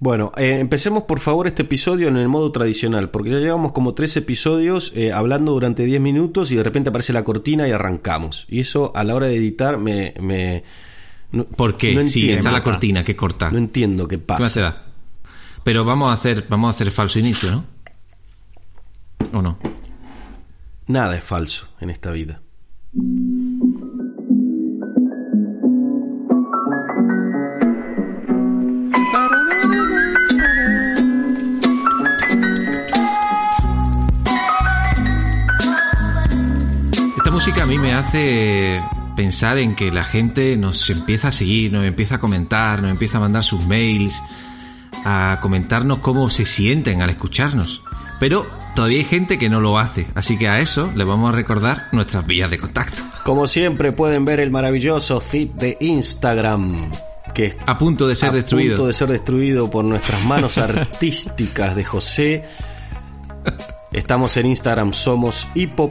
[0.00, 3.92] Bueno, eh, empecemos por favor este episodio en el modo tradicional, porque ya llevamos como
[3.92, 8.46] tres episodios eh, hablando durante 10 minutos y de repente aparece la cortina y arrancamos.
[8.48, 10.14] Y eso a la hora de editar me...
[10.18, 10.64] me
[11.32, 11.94] no, ¿Por qué?
[11.94, 13.50] No si está la cortina que corta.
[13.50, 14.82] No entiendo qué pasa.
[15.22, 15.30] ¿Qué
[15.64, 17.64] Pero vamos a hacer, vamos a hacer falso inicio, ¿no?
[19.34, 19.58] ¿O no?
[20.86, 22.40] Nada es falso en esta vida.
[37.40, 38.82] Música a mí me hace
[39.16, 43.16] pensar en que la gente nos empieza a seguir, nos empieza a comentar, nos empieza
[43.16, 44.22] a mandar sus mails,
[45.06, 47.82] a comentarnos cómo se sienten al escucharnos.
[48.18, 51.32] Pero todavía hay gente que no lo hace, así que a eso le vamos a
[51.32, 53.02] recordar nuestras vías de contacto.
[53.24, 56.90] Como siempre pueden ver el maravilloso feed de Instagram
[57.32, 58.74] que a punto de ser destruido.
[58.74, 62.44] A punto de ser destruido por nuestras manos artísticas de José.
[63.92, 65.90] Estamos en Instagram, somos hipop.otamos.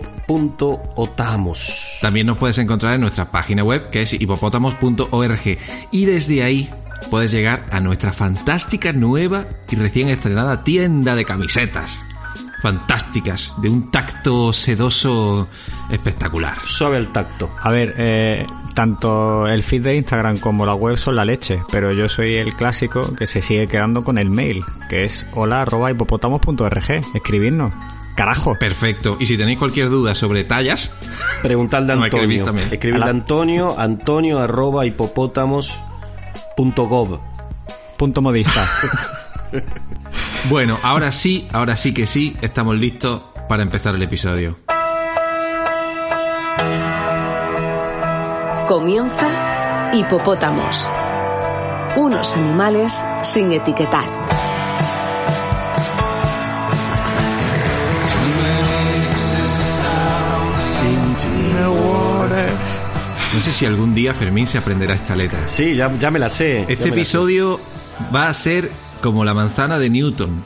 [2.01, 5.57] También nos puedes encontrar en nuestra página web que es hipopotamos.org
[5.91, 6.69] y desde ahí
[7.09, 12.08] puedes llegar a nuestra fantástica nueva y recién estrenada tienda de camisetas.
[12.61, 15.47] Fantásticas, de un tacto sedoso
[15.89, 16.57] espectacular.
[16.65, 17.49] Suave el tacto.
[17.61, 21.93] A ver, eh, tanto el feed de Instagram como la web son la leche, pero
[21.93, 26.91] yo soy el clásico que se sigue quedando con el mail, que es hola.hipopotamos.org.
[27.13, 27.73] Escribirnos.
[28.15, 28.55] Carajo.
[28.59, 29.15] Perfecto.
[29.17, 30.91] Y si tenéis cualquier duda sobre tallas,
[31.41, 32.45] preguntadle a Antonio.
[32.71, 34.83] Escribidle a Antonio, antonio arroba
[37.97, 38.65] Punto modista.
[40.47, 44.57] bueno, ahora sí, ahora sí que sí, estamos listos para empezar el episodio.
[48.67, 50.89] Comienza Hipopótamos.
[51.97, 54.05] Unos animales sin etiquetar.
[63.33, 65.39] No sé si algún día Fermín se aprenderá esta letra.
[65.47, 66.65] Sí, ya, ya me la sé.
[66.67, 67.59] Este episodio
[68.13, 70.43] va a ser como la manzana de Newton.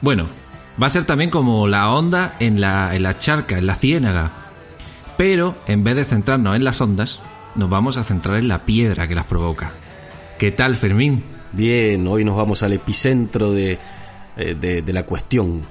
[0.00, 0.26] Bueno,
[0.80, 4.32] va a ser también como la onda en la, en la charca, en la ciénaga.
[5.16, 7.20] Pero en vez de centrarnos en las ondas,
[7.54, 9.70] nos vamos a centrar en la piedra que las provoca.
[10.38, 11.22] ¿Qué tal, Fermín?
[11.52, 13.78] Bien, hoy nos vamos al epicentro de,
[14.36, 15.62] eh, de, la cuestión.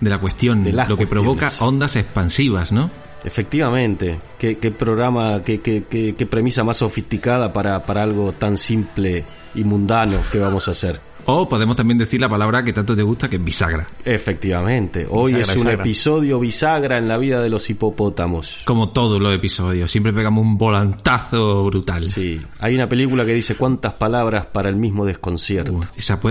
[0.00, 2.90] De la cuestión, de lo que provoca ondas expansivas, ¿no?
[3.24, 9.24] Efectivamente, qué, qué programa, qué, qué, qué, premisa más sofisticada para, para algo tan simple
[9.54, 11.00] y mundano que vamos a hacer.
[11.26, 13.86] O podemos también decir la palabra que tanto te gusta, que es bisagra.
[14.04, 15.06] Efectivamente.
[15.08, 18.62] Hoy es un episodio bisagra en la vida de los hipopótamos.
[18.66, 19.90] Como todos los episodios.
[19.90, 22.10] Siempre pegamos un volantazo brutal.
[22.10, 22.40] Sí.
[22.58, 25.80] Hay una película que dice cuántas palabras para el mismo desconcierto.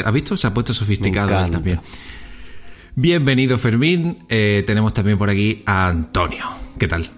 [0.05, 0.37] ¿Has visto?
[0.37, 1.79] Se ha puesto sofisticado también.
[2.95, 4.25] Bienvenido Fermín.
[4.29, 6.45] Eh, tenemos también por aquí a Antonio.
[6.77, 7.09] ¿Qué tal?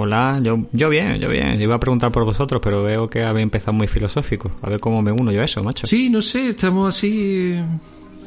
[0.00, 1.56] Hola, yo, yo bien, yo bien.
[1.56, 4.48] Yo iba a preguntar por vosotros, pero veo que habéis empezado muy filosófico.
[4.62, 5.88] A ver cómo me uno yo a eso, macho.
[5.88, 7.56] Sí, no sé, estamos así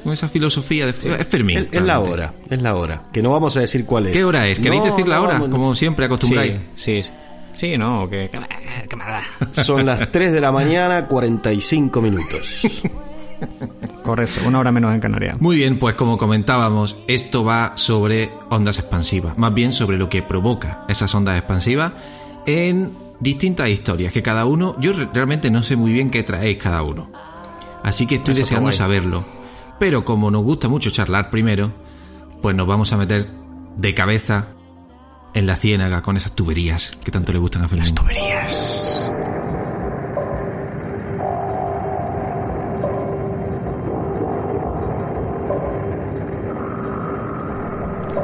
[0.03, 1.69] con esa filosofía de es Fermín.
[1.71, 3.03] Es, la hora, es la hora.
[3.13, 4.13] Que no vamos a decir cuál es.
[4.17, 4.59] ¿Qué hora es?
[4.59, 5.39] ¿Queréis decir la hora?
[5.39, 6.57] como siempre acostumbráis.
[6.75, 7.11] Sí, sí.
[7.53, 8.29] Sí, no, que,
[9.63, 12.63] Son las 3 de la mañana, 45 minutos.
[14.03, 15.39] Correcto, una hora menos en Canarias.
[15.39, 20.21] Muy bien, pues como comentábamos, esto va sobre ondas expansivas, más bien sobre lo que
[20.21, 21.93] provoca esas ondas expansivas
[22.45, 26.81] en distintas historias, que cada uno, yo realmente no sé muy bien qué traéis cada
[26.81, 27.11] uno.
[27.83, 29.25] Así que estoy deseando saberlo.
[29.79, 31.71] Pero como nos gusta mucho charlar primero,
[32.41, 33.27] pues nos vamos a meter
[33.75, 34.49] de cabeza
[35.33, 37.87] en la ciénaga con esas tuberías que tanto le gustan a Felipe.
[37.87, 39.11] Las tuberías.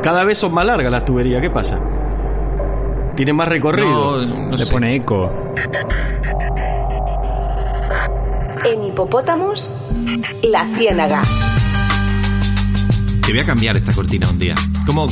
[0.01, 1.79] Cada vez son más largas las tuberías, ¿qué pasa?
[3.15, 4.25] Tiene más recorrido.
[4.25, 5.31] No, Le pone eco.
[8.63, 9.73] En hipopótamos,
[10.43, 11.23] la ciénaga.
[13.25, 14.55] Te voy a cambiar esta cortina un día.
[14.85, 15.07] Como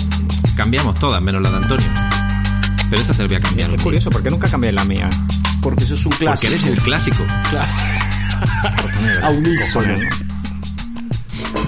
[0.56, 1.88] cambiamos todas, menos la de Antonio.
[2.90, 3.74] Pero esta te la voy a cambiar.
[3.74, 5.10] Es curioso, ¿por qué nunca cambié la mía?
[5.62, 6.52] Porque eso es un clásico.
[6.52, 7.24] Porque eres el clásico.
[7.50, 7.74] Claro.
[9.24, 9.96] A unísono.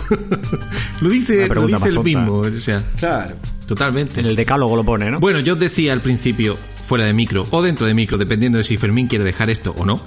[1.01, 2.37] lo dice, lo dice el mismo.
[2.39, 3.35] O sea, Claro.
[3.65, 4.19] totalmente.
[4.19, 5.19] En el decálogo lo pone, ¿no?
[5.19, 6.57] Bueno, yo os decía al principio,
[6.87, 9.85] fuera de micro o dentro de micro, dependiendo de si Fermín quiere dejar esto o
[9.85, 10.01] no,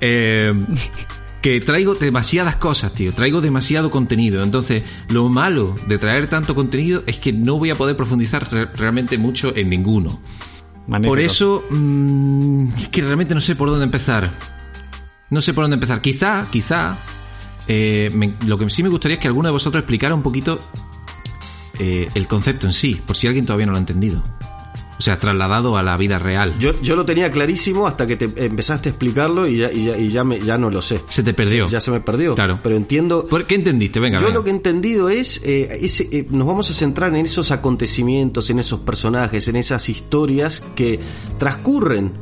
[0.00, 0.52] eh,
[1.42, 3.12] que traigo demasiadas cosas, tío.
[3.12, 4.42] Traigo demasiado contenido.
[4.42, 8.66] Entonces, lo malo de traer tanto contenido es que no voy a poder profundizar re-
[8.76, 10.20] realmente mucho en ninguno.
[10.86, 11.10] Magnífico.
[11.12, 14.30] Por eso, mm, es que realmente no sé por dónde empezar.
[15.30, 16.00] No sé por dónde empezar.
[16.02, 16.96] Quizá, quizá,
[17.68, 20.58] eh, me- lo que sí me gustaría es que alguno de vosotros explicara un poquito
[21.78, 24.22] eh, el concepto en sí, por si alguien todavía no lo ha entendido.
[24.98, 26.58] O sea, trasladado a la vida real.
[26.58, 29.96] Yo, yo lo tenía clarísimo hasta que te empezaste a explicarlo y ya, y ya,
[29.96, 31.00] y ya, me- ya no lo sé.
[31.08, 31.68] Se te perdió.
[31.68, 32.34] Ya se me perdió.
[32.34, 32.58] Claro.
[32.62, 33.26] Pero entiendo.
[33.26, 33.98] ¿Por qué entendiste?
[33.98, 34.38] Venga, Yo venga.
[34.40, 38.50] lo que he entendido es, eh, ese, eh, nos vamos a centrar en esos acontecimientos,
[38.50, 41.00] en esos personajes, en esas historias que
[41.38, 42.12] transcurren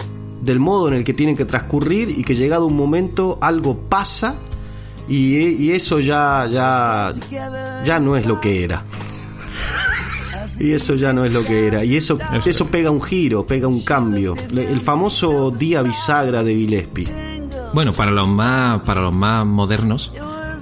[0.41, 4.37] del modo en el que tienen que transcurrir y que llegado un momento algo pasa
[5.09, 7.11] y, y eso ya, ya,
[7.85, 8.85] ya no es lo que era.
[10.61, 11.85] Y eso ya no es lo que era.
[11.85, 14.35] Y eso, Eso eso pega un giro, pega un cambio.
[14.51, 17.09] Le- El famoso día bisagra de Gillespie.
[17.73, 20.11] Bueno, para los más, para los más modernos,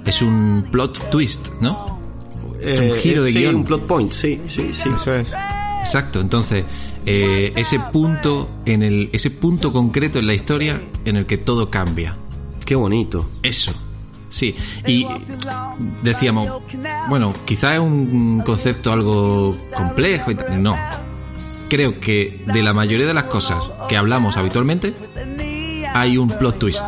[0.05, 1.99] es un plot twist, ¿no?
[2.61, 3.55] Eh, giro de sí, guion.
[3.55, 4.87] un plot point, sí, sí, sí.
[5.01, 5.33] Eso es.
[5.81, 6.63] Exacto, entonces
[7.05, 11.71] eh, ese punto en el ese punto concreto en la historia en el que todo
[11.71, 12.15] cambia.
[12.65, 13.27] Qué bonito.
[13.41, 13.71] Eso.
[14.29, 15.07] Sí, y
[16.03, 16.61] decíamos,
[17.09, 20.61] bueno, quizá es un concepto algo complejo y tal.
[20.61, 20.75] No.
[21.69, 24.93] Creo que de la mayoría de las cosas que hablamos habitualmente
[25.93, 26.81] hay un plot twist.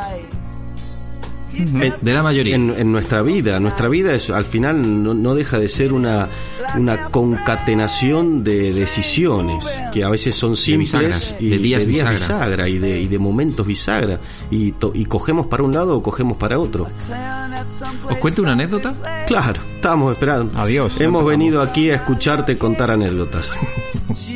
[1.54, 2.56] En, De la mayoría.
[2.56, 6.28] en- en nuestra vida, nuestra vida es al final no, no deja de ser una,
[6.78, 12.12] una concatenación de decisiones que a veces son simples bisagras, y de días bisagra.
[12.12, 14.20] bisagra y de, y de momentos bisagra
[14.52, 16.88] y, to- y cogemos para un lado o cogemos para otro.
[18.10, 18.94] ¿Os cuento una anécdota?
[19.28, 20.58] Claro, estábamos esperando.
[20.60, 21.28] Adiós, Hemos empezamos.
[21.28, 23.52] venido aquí a escucharte contar anécdotas.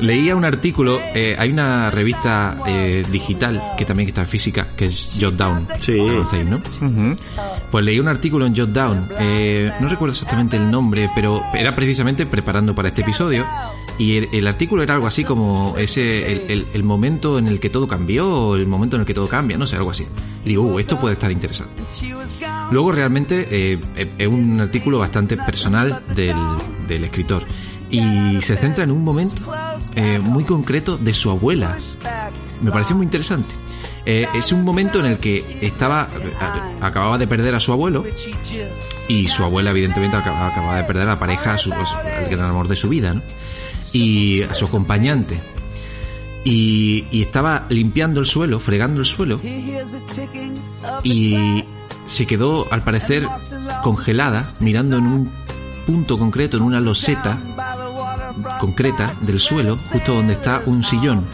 [0.00, 5.18] Leía un artículo, eh, hay una revista eh, digital que también está física, que es
[5.20, 5.66] Jotdown.
[5.78, 5.96] Sí.
[5.98, 6.56] ¿Conocéis, no?
[6.56, 7.16] Ujú.
[7.70, 12.26] Pues leí un artículo en Jotdown, eh, no recuerdo exactamente el nombre, pero era precisamente
[12.26, 13.44] preparando para este episodio.
[13.98, 18.28] Y el, artículo era algo así como ese el, momento en el que todo cambió,
[18.28, 20.06] o el momento en el que todo cambia, no sé, algo así.
[20.44, 21.82] Y digo, uh, esto puede estar interesante.
[22.70, 23.80] Luego realmente eh,
[24.16, 26.36] es un artículo bastante personal del,
[26.88, 27.44] del escritor
[27.90, 29.42] y se centra en un momento
[29.94, 31.76] eh, muy concreto de su abuela.
[32.62, 33.52] Me pareció muy interesante.
[34.06, 36.08] Eh, es un momento en el que estaba
[36.80, 38.02] acababa de perder a su abuelo
[39.08, 42.48] y su abuela evidentemente acaba- acababa de perder a la pareja, a su, al gran
[42.50, 43.22] amor de su vida, ¿no?
[43.92, 45.38] Y a su acompañante.
[46.44, 49.38] Y, y estaba limpiando el suelo, fregando el suelo
[51.02, 51.62] y
[52.06, 53.28] se quedó al parecer
[53.82, 55.30] congelada mirando en un
[55.86, 57.38] punto concreto, en una loseta
[58.58, 61.26] concreta del suelo, justo donde está un sillón.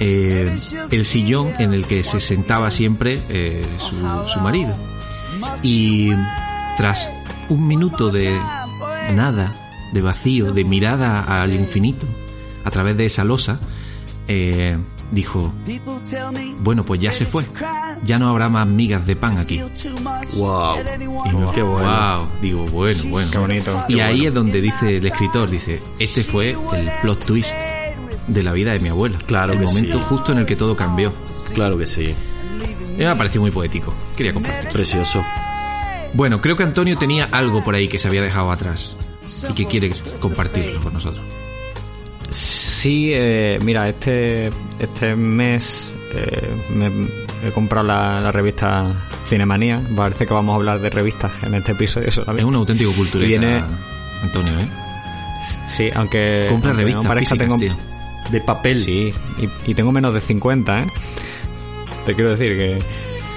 [0.00, 0.56] Eh,
[0.90, 3.96] el sillón en el que se sentaba siempre eh, su,
[4.28, 4.74] su marido.
[5.62, 6.10] Y
[6.76, 7.08] tras
[7.48, 8.38] un minuto de
[9.14, 9.54] nada,
[9.92, 12.06] de vacío, de mirada al infinito,
[12.64, 13.58] a través de esa losa,
[14.28, 14.76] eh,
[15.10, 15.52] dijo,
[16.60, 17.46] bueno, pues ya se fue.
[18.04, 19.60] Ya no habrá más migas de pan aquí.
[20.36, 20.76] Wow.
[20.78, 22.18] Y Qué bueno.
[22.18, 23.28] Wow, digo, bueno, bueno.
[23.32, 23.84] Qué bonito.
[23.88, 24.28] Y Qué ahí bueno.
[24.28, 27.54] es donde dice el escritor, dice, este fue el plot twist
[28.28, 29.18] de la vida de mi abuela.
[29.26, 30.04] Claro El que momento sí.
[30.08, 31.12] justo en el que todo cambió.
[31.54, 32.14] Claro que sí.
[32.94, 33.94] Y me ha parecido muy poético.
[34.16, 34.70] Quería compartir.
[34.70, 35.24] Precioso.
[36.14, 38.94] Bueno, creo que Antonio tenía algo por ahí que se había dejado atrás
[39.50, 41.22] y que quiere compartirlo con nosotros.
[42.30, 47.08] Sí, eh, mira, este, este mes eh, me-
[47.46, 49.80] he comprado la, la revista Cinemanía.
[49.96, 52.44] Parece que vamos a hablar de revistas en este episodio Es solamente.
[52.44, 53.62] un auténtico culturista, Viene-
[54.22, 54.68] Antonio, ¿eh?
[55.68, 56.46] Sí, aunque.
[56.48, 57.97] Compra aunque revistas no parezca, físicas, tengo, tío.
[58.30, 58.84] De papel.
[58.84, 60.86] Sí, y, y tengo menos de 50, ¿eh?
[62.06, 62.78] Te quiero decir que...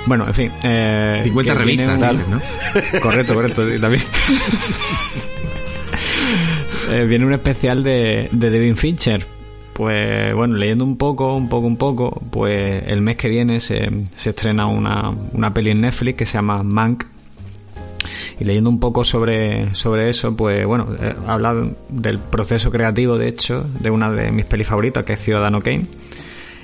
[0.08, 0.52] Bueno, en fin.
[0.64, 2.42] Eh, 50 que viene revistas, un- ¿no?
[3.02, 4.04] Correcto, correcto, sí, también.
[6.90, 9.26] Eh, viene un especial de, de David Fincher.
[9.74, 13.90] Pues bueno, leyendo un poco, un poco, un poco, pues el mes que viene se,
[14.16, 17.06] se estrena una, una peli en Netflix que se llama Mank.
[18.42, 23.64] Y leyendo un poco sobre, sobre eso, pues bueno, eh, del proceso creativo, de hecho,
[23.80, 25.86] de una de mis pelis favoritas, que es Ciudadano Kane.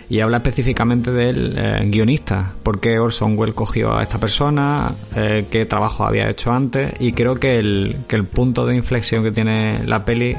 [0.09, 5.45] Y habla específicamente del eh, guionista, por qué Orson Welles cogió a esta persona, eh,
[5.51, 9.31] qué trabajo había hecho antes, y creo que el, que el punto de inflexión que
[9.31, 10.35] tiene la peli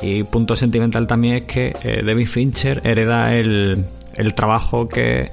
[0.00, 5.28] y punto sentimental también es que eh, David Fincher hereda el, el trabajo que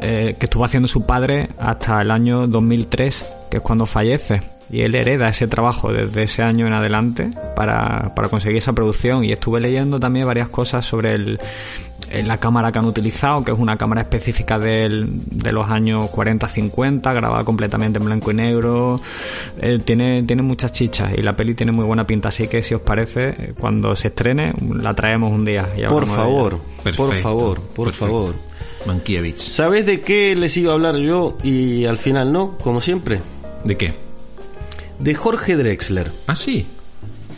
[0.00, 4.40] eh, que estuvo haciendo su padre hasta el año 2003, que es cuando fallece.
[4.70, 9.22] Y él hereda ese trabajo desde ese año en adelante para, para conseguir esa producción.
[9.24, 11.38] Y estuve leyendo también varias cosas sobre el,
[12.24, 17.14] la cámara que han utilizado, que es una cámara específica del, de los años 40-50,
[17.14, 19.00] grabada completamente en blanco y negro.
[19.60, 22.74] Eh, tiene, tiene muchas chichas y la peli tiene muy buena pinta, así que si
[22.74, 25.68] os parece, cuando se estrene, la traemos un día.
[25.76, 26.58] y Por favor,
[26.96, 28.06] por favor, por perfecto.
[28.06, 28.34] favor.
[28.86, 29.42] Mankiewicz.
[29.42, 32.56] ¿Sabes de qué les iba a hablar yo y al final no?
[32.58, 33.20] Como siempre.
[33.64, 33.94] ¿De qué?
[34.98, 36.12] De Jorge Drexler.
[36.26, 36.66] Ah, sí.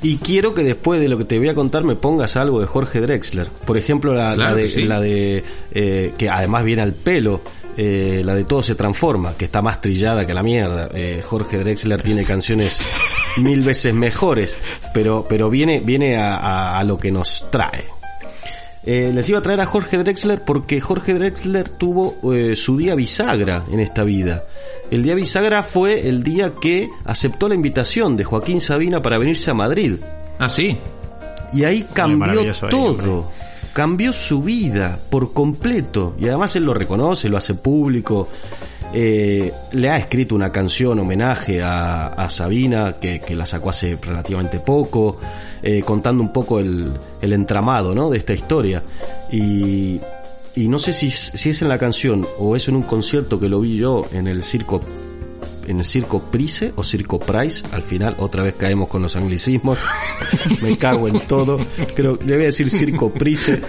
[0.03, 2.67] Y quiero que después de lo que te voy a contar me pongas algo de
[2.67, 3.49] Jorge Drexler.
[3.65, 4.83] Por ejemplo, la, Claro la de, que sí.
[4.85, 7.41] la de eh, que además viene al pelo,
[7.79, 10.91] eh, la de Todo se transforma, que está más trillada que la mierda.
[10.93, 12.79] Eh, Jorge Drexler tiene canciones
[13.38, 14.59] mil veces mejores,
[14.93, 17.85] pero, pero viene, viene a, a- a lo que nos trae.
[18.87, 22.95] Eh, les iba a traer a Jorge Drexler porque Jorge Drexler tuvo eh, su día
[22.95, 24.45] bisagra en esta vida.
[24.93, 29.50] El día bisagra fue el día que aceptó la invitación de Joaquín Sabina para venirse
[29.50, 29.97] a Madrid.
[30.38, 30.78] Ah, sí.
[31.52, 33.33] Y ahí cambió ahí, todo.
[33.73, 36.14] Cambió su vida por completo.
[36.21, 38.28] Y además él lo reconoce, lo hace público.
[38.99, 45.19] Eh, le ha escrito una canción homenaje a, Sabina que, la sacó hace relativamente poco,
[45.62, 48.83] eh, contando un poco el, entramado de esta historia.
[49.31, 50.00] Y,
[50.55, 53.50] y no sé si, si es en la canción o es en un concierto que
[53.50, 54.81] lo vi yo en el circo
[55.67, 59.79] en el circo Price o circo Price, al final otra vez caemos con los anglicismos,
[60.62, 61.59] me cago en todo,
[61.95, 63.61] creo, le voy a decir circo Price,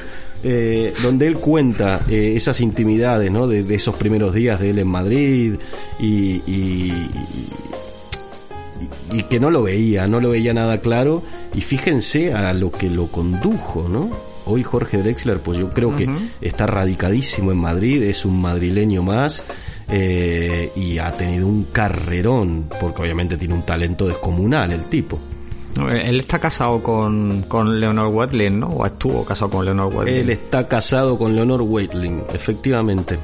[0.44, 3.48] eh, donde él cuenta eh, esas intimidades, ¿no?
[3.48, 5.54] De, de esos primeros días de él en Madrid
[6.00, 7.50] y, y, y-
[9.12, 11.24] y que no lo veía, no lo veía nada claro
[11.56, 14.10] y fíjense a lo que lo condujo, ¿no?
[14.46, 16.08] Hoy Jorge Drexler, pues yo creo que
[16.42, 19.44] está radicadísimo en Madrid, es un madrileño más
[19.90, 25.18] eh, y ha tenido un carrerón, porque obviamente tiene un talento descomunal el tipo.
[25.90, 28.68] Él está casado con, con Leonor Watling, ¿no?
[28.68, 30.16] O estuvo casado con Leonor Watling.
[30.16, 33.18] Él está casado con Leonor Waitling, efectivamente.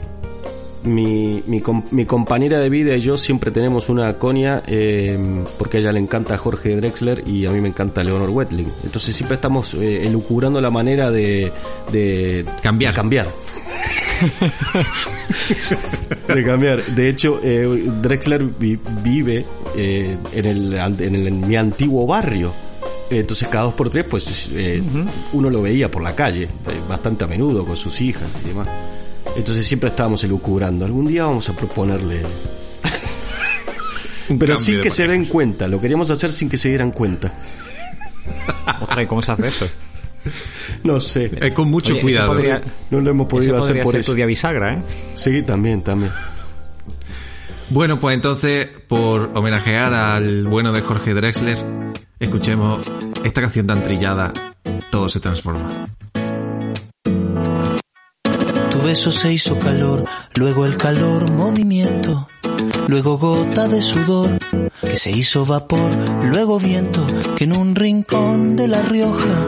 [0.83, 5.17] Mi, mi, com- mi compañera de vida y yo siempre tenemos una conia eh,
[5.57, 8.67] porque a ella le encanta Jorge Drexler y a mí me encanta Leonor Waitling.
[8.83, 11.53] Entonces siempre estamos eh, elucubrando la manera de,
[11.93, 12.91] de Cambiar.
[12.91, 13.27] de cambiar.
[16.27, 16.84] De cambiar.
[16.84, 19.46] De hecho, eh, Drexler vi- vive
[19.77, 22.53] eh, en, el, en, el- en mi antiguo barrio.
[23.10, 24.82] Entonces cada dos por tres, pues eh,
[25.34, 26.50] uno lo veía por la calle, eh,
[26.89, 28.67] bastante a menudo con sus hijas y demás.
[29.36, 30.86] Entonces siempre estábamos elucubrando.
[30.86, 32.22] Algún día vamos a proponerle...
[34.39, 37.32] Pero sin que se den cuenta, lo queríamos hacer sin que se dieran cuenta.
[38.82, 39.67] Ostras, ¿y cómo se hace eso?
[40.84, 41.32] No sé.
[41.42, 42.27] Eh, con mucho Oye, cuidado.
[42.34, 42.62] podría-
[42.92, 44.12] No lo hemos podido hacer por ser eso.
[44.12, 44.82] tu día bisagra, ¿eh?
[45.13, 46.12] Sí, también, también.
[47.70, 51.58] Bueno, pues entonces, por homenajear al bueno de Jorge Drexler,
[52.20, 52.82] escuchemos
[53.24, 54.32] esta canción tan trillada,
[54.92, 55.88] Todo se transforma.
[58.70, 62.27] Tu beso se hizo calor, luego el calor movimiento,
[62.88, 64.38] luego gota de sudor
[64.82, 65.92] que se hizo vapor,
[66.25, 69.48] luego viento que en un rincón de La Rioja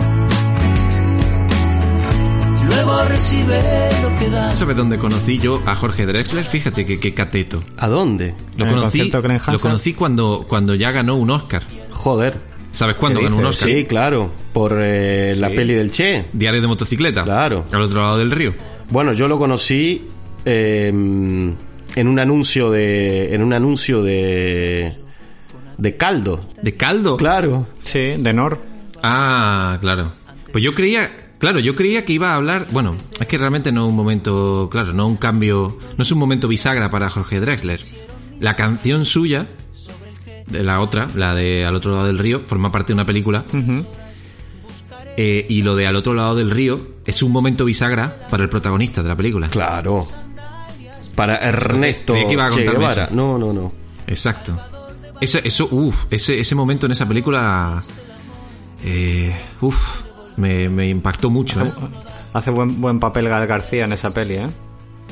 [2.81, 3.59] y luego recibe
[4.01, 4.51] lo que da.
[4.51, 6.43] ¿Sabes dónde conocí yo a Jorge Drexler?
[6.43, 7.61] Fíjate que qué cateto.
[7.77, 8.33] ¿A dónde?
[8.57, 11.63] Lo conocí, lo conocí cuando, cuando ya ganó un Oscar.
[11.91, 12.33] Joder.
[12.71, 13.45] ¿Sabes cuándo ¿Qué ganó un?
[13.45, 13.69] Oscar?
[13.69, 14.31] Sí, claro.
[14.53, 15.55] Por eh, la Sí.
[15.55, 16.25] peli del Che.
[16.33, 17.23] Diario de motocicleta.
[17.23, 17.65] Claro.
[17.71, 18.53] Al otro lado del río.
[18.89, 20.07] Bueno, yo lo conocí
[20.45, 23.33] eh, en un anuncio de.
[23.35, 24.93] En un anuncio de.
[25.77, 26.47] De caldo.
[26.61, 27.17] ¿De caldo?
[27.17, 27.67] Claro.
[27.83, 28.59] Sí, de Nor.
[29.03, 30.13] Ah, claro.
[30.51, 31.11] Pues yo creía,
[31.41, 34.69] claro, yo creía que iba a hablar, bueno, es que realmente no es un momento,
[34.71, 37.81] claro, no un cambio, no es un momento bisagra para Jorge Drexler.
[38.39, 39.47] La canción suya,
[40.47, 43.43] de la otra, la de Al otro lado del río, forma parte de una película.
[45.17, 48.49] Eh, y lo de Al otro lado del río es un momento bisagra para el
[48.49, 49.49] protagonista de la película.
[49.49, 50.05] Claro.
[51.15, 53.05] Para Ernesto que iba a Che Guevara.
[53.05, 53.15] eso.
[53.15, 53.71] No, no, no.
[54.07, 54.57] Exacto.
[55.19, 57.81] Ese, eso, uff, ese, ese momento en esa película,
[58.83, 60.01] eh, uff,
[60.37, 61.63] me, me impactó mucho.
[61.65, 61.71] ¿eh?
[62.33, 64.47] Hace buen, buen papel Gal García en esa peli, ¿eh?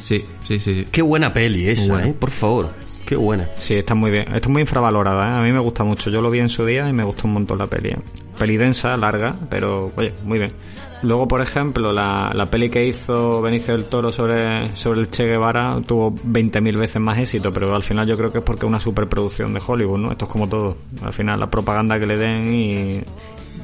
[0.01, 0.85] Sí, sí, sí.
[0.91, 2.09] Qué buena peli esa, buena.
[2.09, 2.15] ¿eh?
[2.17, 2.69] Por favor.
[3.05, 3.49] Qué buena.
[3.57, 4.33] Sí, está muy bien.
[4.33, 5.39] Está muy infravalorada, ¿eh?
[5.39, 6.09] A mí me gusta mucho.
[6.09, 7.89] Yo lo vi en su día y me gustó un montón la peli.
[7.89, 7.97] ¿eh?
[8.37, 10.53] Peli densa, larga, pero oye, muy bien.
[11.01, 15.25] Luego, por ejemplo, la, la peli que hizo Benicio del Toro sobre, sobre el Che
[15.25, 18.67] Guevara tuvo 20.000 veces más éxito, pero al final yo creo que es porque es
[18.69, 20.11] una superproducción de Hollywood, ¿no?
[20.11, 20.77] Esto es como todo.
[21.01, 23.01] Al final la propaganda que le den y,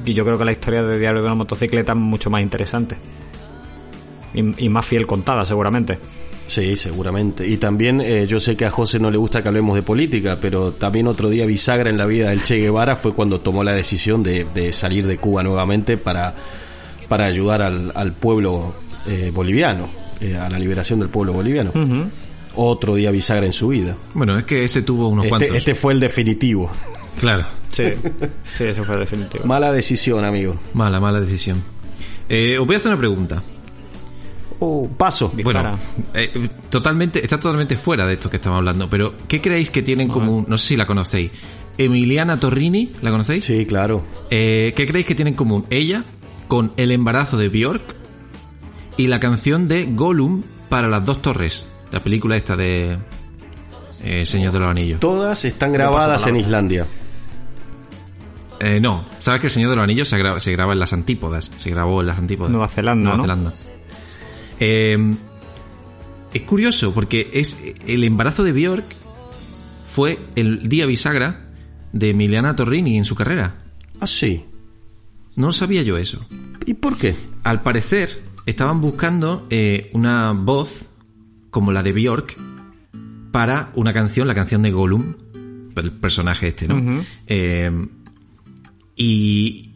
[0.06, 2.96] y yo creo que la historia de Diario de una motocicleta es mucho más interesante.
[4.32, 5.98] Y, y más fiel contada, seguramente.
[6.46, 7.46] Sí, seguramente.
[7.46, 10.38] Y también eh, yo sé que a José no le gusta que hablemos de política,
[10.40, 13.72] pero también otro día bisagra en la vida del Che Guevara fue cuando tomó la
[13.72, 16.34] decisión de, de salir de Cuba nuevamente para,
[17.08, 18.74] para ayudar al, al pueblo
[19.08, 19.88] eh, boliviano,
[20.20, 21.70] eh, a la liberación del pueblo boliviano.
[21.74, 22.10] Ujú.
[22.56, 23.96] Otro día bisagra en su vida.
[24.14, 25.48] Bueno, es que ese tuvo unos cuantos.
[25.48, 26.70] Este, este fue el definitivo.
[27.20, 27.46] Claro.
[27.72, 27.84] Sí,
[28.56, 29.44] sí, eso fue definitivo.
[29.44, 30.56] Mala decisión, amigo.
[30.74, 31.62] Mala, mala decisión.
[32.28, 33.42] Eh, os voy a hacer una pregunta.
[34.58, 35.30] Oh, paso.
[35.34, 35.72] Dispara.
[35.72, 35.78] Bueno,
[36.14, 40.06] eh, totalmente, está totalmente fuera de esto que estamos hablando, pero ¿qué creéis que tienen
[40.06, 40.46] en común?
[40.48, 41.30] No sé si la conocéis.
[41.78, 43.44] Emiliana Torrini, ¿la conocéis?
[43.44, 44.02] Sí, claro.
[44.30, 46.04] Eh, ¿Qué creéis que tiene en común ella
[46.48, 47.94] con el embarazo de Bjork
[48.96, 51.64] y la canción de Gollum para las dos torres?
[51.96, 52.98] La película esta de
[54.04, 55.00] eh, Señor de los Anillos.
[55.00, 56.36] Todas están grabadas en.
[56.36, 56.86] Islandia.
[58.60, 60.92] Eh, no, sabes que el Señor de los Anillos se graba, se graba en las
[60.92, 61.50] antípodas.
[61.56, 62.52] Se grabó en las antípodas.
[62.52, 63.22] Nueva Zelanda, Nueva ¿no?
[63.22, 63.52] Zelanda.
[64.60, 65.14] Eh,
[66.34, 68.84] es curioso porque es el embarazo de Bjork
[69.94, 71.48] fue el día bisagra
[71.94, 73.54] de Emiliana Torrini en su carrera.
[74.00, 74.44] Ah, sí.
[75.34, 76.26] No sabía yo eso.
[76.66, 77.16] ¿Y por qué?
[77.42, 80.85] Al parecer estaban buscando eh, una voz
[81.56, 82.36] como la de Bjork
[83.32, 85.14] para una canción, la canción de Gollum,
[85.74, 87.02] el personaje este, ¿no?
[87.26, 87.70] Eh,
[88.94, 89.70] y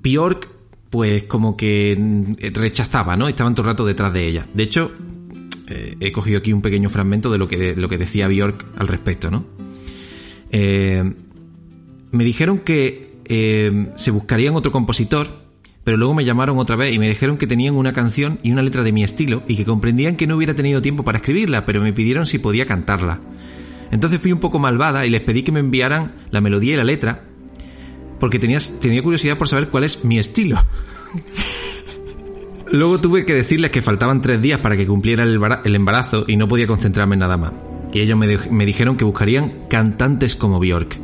[0.00, 0.48] Bjork,
[0.90, 3.26] pues como que rechazaba, ¿no?
[3.26, 4.46] Estaban todo el rato detrás de ella.
[4.54, 4.92] De hecho,
[5.66, 8.66] eh, he cogido aquí un pequeño fragmento de lo que, de lo que decía Bjork
[8.76, 9.44] al respecto, ¿no?
[10.52, 11.02] Eh,
[12.12, 13.10] me dijeron que
[13.96, 15.43] se buscarían otro compositor,
[15.84, 18.62] pero luego me llamaron otra vez y me dijeron que tenían una canción y una
[18.62, 21.80] letra de mi estilo y que comprendían que no hubiera tenido tiempo para escribirla, pero
[21.82, 23.20] me pidieron si podía cantarla.
[23.90, 26.84] Entonces fui un poco malvada y les pedí que me enviaran la melodía y la
[26.84, 27.24] letra,
[28.18, 30.58] porque tenías, tenía curiosidad por saber cuál es mi estilo.
[32.72, 36.24] Luego tuve que decirles que faltaban tres días para que cumpliera el embara- el embarazo
[36.26, 37.52] y no podía concentrarme en nada más.
[37.92, 40.98] Y ellos me, me dijeron que buscarían cantantes como Bjork.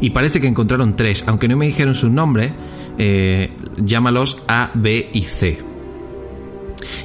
[0.00, 2.52] Y parece que encontraron tres, aunque no me dijeron sus nombres,
[2.98, 5.58] eh, llámalos A, B y C.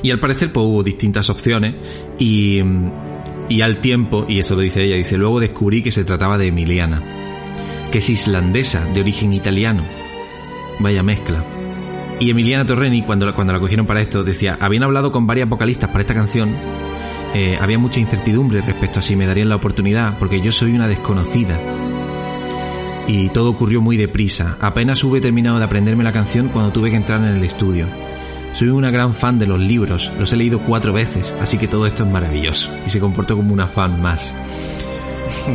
[0.01, 1.75] Y al parecer pues, hubo distintas opciones
[2.19, 2.59] y,
[3.49, 6.47] y al tiempo, y eso lo dice ella, dice, luego descubrí que se trataba de
[6.47, 7.01] Emiliana,
[7.91, 9.83] que es islandesa, de origen italiano.
[10.79, 11.43] Vaya mezcla.
[12.19, 15.89] Y Emiliana Torreni, cuando, cuando la cogieron para esto, decía, habían hablado con varias vocalistas
[15.89, 16.55] para esta canción,
[17.33, 20.87] eh, había mucha incertidumbre respecto a si me darían la oportunidad, porque yo soy una
[20.87, 21.59] desconocida.
[23.07, 24.57] Y todo ocurrió muy deprisa.
[24.61, 27.87] Apenas hube terminado de aprenderme la canción cuando tuve que entrar en el estudio.
[28.53, 31.87] Soy una gran fan de los libros, los he leído cuatro veces, así que todo
[31.87, 32.71] esto es maravilloso.
[32.85, 34.33] Y se comportó como una fan más.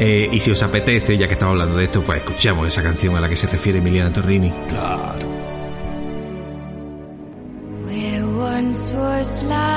[0.00, 3.16] Eh, y si os apetece, ya que estamos hablando de esto, pues escuchamos esa canción
[3.16, 4.50] a la que se refiere Emiliana Torrini.
[4.68, 5.26] Claro.
[7.86, 9.70] Where once was light,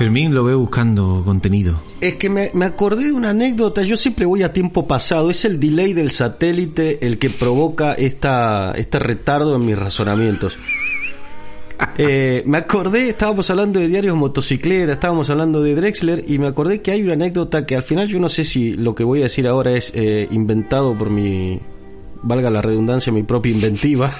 [0.00, 1.78] Fermín lo veo buscando contenido.
[2.00, 5.44] Es que me, me acordé de una anécdota, yo siempre voy a tiempo pasado, es
[5.44, 10.58] el delay del satélite el que provoca esta, este retardo en mis razonamientos.
[11.96, 16.82] Eh, me acordé, estábamos hablando de diarios motocicleta, estábamos hablando de Drexler y me acordé
[16.82, 19.24] que hay una anécdota que al final yo no sé si lo que voy a
[19.24, 21.58] decir ahora es eh, inventado por mi,
[22.22, 24.10] valga la redundancia, mi propia inventiva.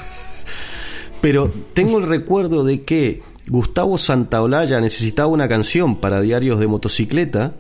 [1.21, 7.55] Pero tengo el recuerdo de que Gustavo Santaolalla necesitaba una canción para diarios de motocicleta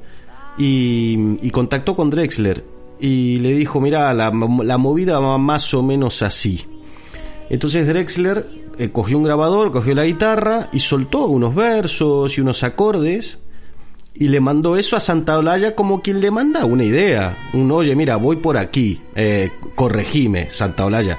[0.59, 2.65] y, contactó con Drexler
[3.01, 4.31] y le dijo, mira, la,
[4.63, 6.65] la movida va más o menos así.
[7.49, 8.47] Entonces Drexler
[8.79, 13.39] eh, cogió un grabador, cogió la guitarra y soltó unos versos y unos acordes
[14.15, 17.51] y le mandó eso a Santaolalla como quien le manda una idea.
[17.53, 21.19] Un, oye, mira, voy por aquí, eh, corregime, Santaolalla.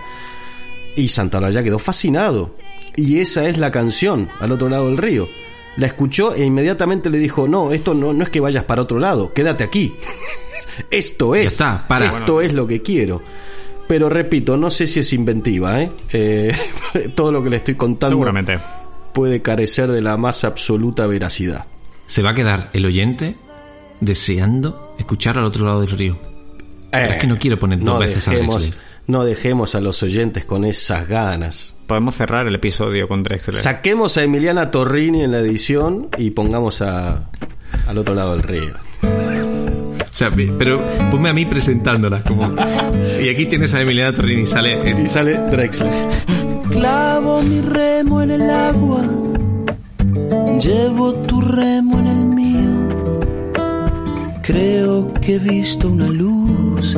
[0.96, 2.52] Y Santaolalla quedó fascinado.
[2.96, 5.28] Y esa es la canción, al otro lado del río.
[5.78, 9.00] La escuchó e inmediatamente le dijo, no, esto no, no es que vayas para otro
[9.00, 9.94] lado, quédate aquí.
[10.92, 12.06] esto es, está, para.
[12.06, 13.22] esto es lo que quiero.
[13.88, 15.92] Pero repito, no sé si es inventiva, ¿eh?
[16.14, 16.56] Eh,
[17.16, 18.60] todo lo que le estoy contando Seguramente.
[19.14, 21.66] puede carecer de la más absoluta veracidad.
[22.06, 23.36] Se va a quedar el oyente
[24.02, 26.18] deseando escuchar al otro lado del río.
[26.92, 28.74] Pero es que no quiero poner dos veces a Eh, Drexler.
[29.08, 31.76] No dejemos a los oyentes con esas ganas.
[31.88, 33.56] Podemos cerrar el episodio con Drexler.
[33.62, 37.30] Saquemos a Emiliana Torrini en la edición y pongamos a,
[37.88, 38.74] al otro lado del río.
[39.04, 40.78] O sea, pe- pero
[41.10, 42.22] ponme a mí presentándola.
[42.24, 42.54] Como...
[43.22, 44.80] Y aquí tienes a Emiliana Torrini, sale...
[45.04, 45.92] Y sale Drexler.
[46.72, 49.02] Clavo mi remo en el agua,
[50.60, 53.52] llevo tu remo en el mío.
[54.42, 56.98] Creo que he visto una luz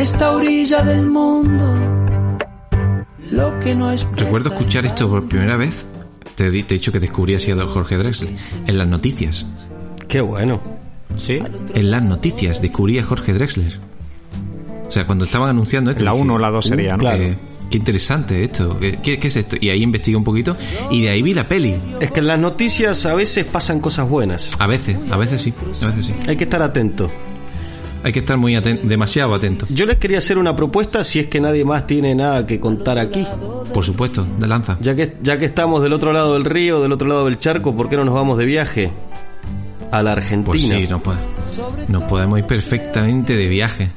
[0.00, 2.38] esta orilla del mundo,
[3.30, 5.74] lo que no es Recuerdo escuchar esto por primera vez.
[6.36, 8.32] Te he dicho que descubrí así a don Jorge Drexler.
[8.66, 9.44] En las noticias.
[10.08, 10.62] Qué bueno.
[11.18, 11.38] ¿Sí?
[11.74, 13.78] En las noticias descubrí a Jorge Drexler.
[14.88, 16.02] O sea, cuando estaban anunciando esto...
[16.02, 16.98] La dije, 1 o la 2 sería, ¿no?
[16.98, 17.22] claro.
[17.22, 17.38] eh,
[17.70, 18.78] qué interesante esto.
[18.78, 19.56] ¿Qué, qué es esto?
[19.60, 20.56] Y ahí investigué un poquito
[20.90, 21.76] y de ahí vi la peli.
[22.00, 24.50] Es que en las noticias a veces pasan cosas buenas.
[24.58, 26.14] A veces, a veces sí, a veces sí.
[26.26, 27.10] Hay que estar atento.
[28.02, 29.66] Hay que estar muy aten- demasiado atento.
[29.68, 32.98] Yo les quería hacer una propuesta si es que nadie más tiene nada que contar
[32.98, 33.26] aquí.
[33.74, 34.78] Por supuesto, de lanza.
[34.80, 37.76] Ya que, ya que estamos del otro lado del río, del otro lado del charco,
[37.76, 38.90] ¿por qué no nos vamos de viaje?
[39.92, 40.44] A la Argentina.
[40.44, 43.90] Pues sí, nos, nos podemos ir perfectamente de viaje.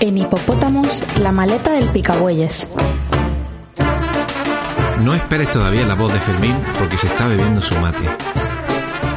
[0.00, 2.68] En Hipopótamos, la maleta del picabueyes.
[5.02, 8.08] No esperes todavía la voz de Fermín porque se está bebiendo su mate.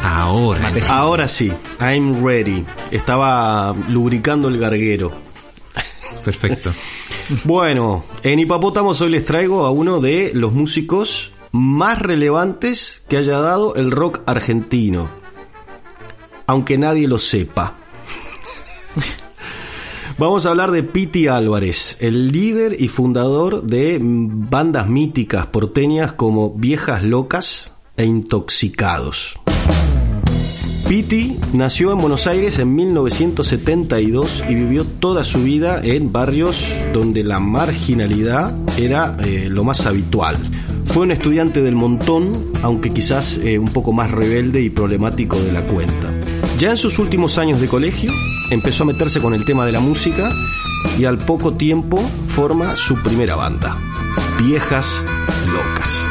[0.03, 0.71] Ahora.
[0.89, 2.65] Ahora sí, I'm ready.
[2.91, 5.11] Estaba lubricando el garguero.
[6.23, 6.71] Perfecto.
[7.45, 13.39] Bueno, en Hipopótamos hoy les traigo a uno de los músicos más relevantes que haya
[13.39, 15.07] dado el rock argentino.
[16.45, 17.77] Aunque nadie lo sepa.
[20.17, 26.51] Vamos a hablar de Piti Álvarez, el líder y fundador de bandas míticas porteñas como
[26.51, 29.39] Viejas Locas e Intoxicados.
[30.87, 37.23] Piti nació en Buenos Aires en 1972 y vivió toda su vida en barrios donde
[37.23, 40.35] la marginalidad era eh, lo más habitual.
[40.85, 45.51] Fue un estudiante del montón, aunque quizás eh, un poco más rebelde y problemático de
[45.53, 46.11] la cuenta.
[46.57, 48.11] Ya en sus últimos años de colegio
[48.51, 50.29] empezó a meterse con el tema de la música
[50.97, 53.77] y al poco tiempo forma su primera banda,
[54.39, 55.03] Viejas
[55.47, 56.01] Locas.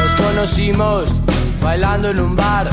[0.00, 1.12] Nos conocimos
[1.62, 2.70] bailando en un bar.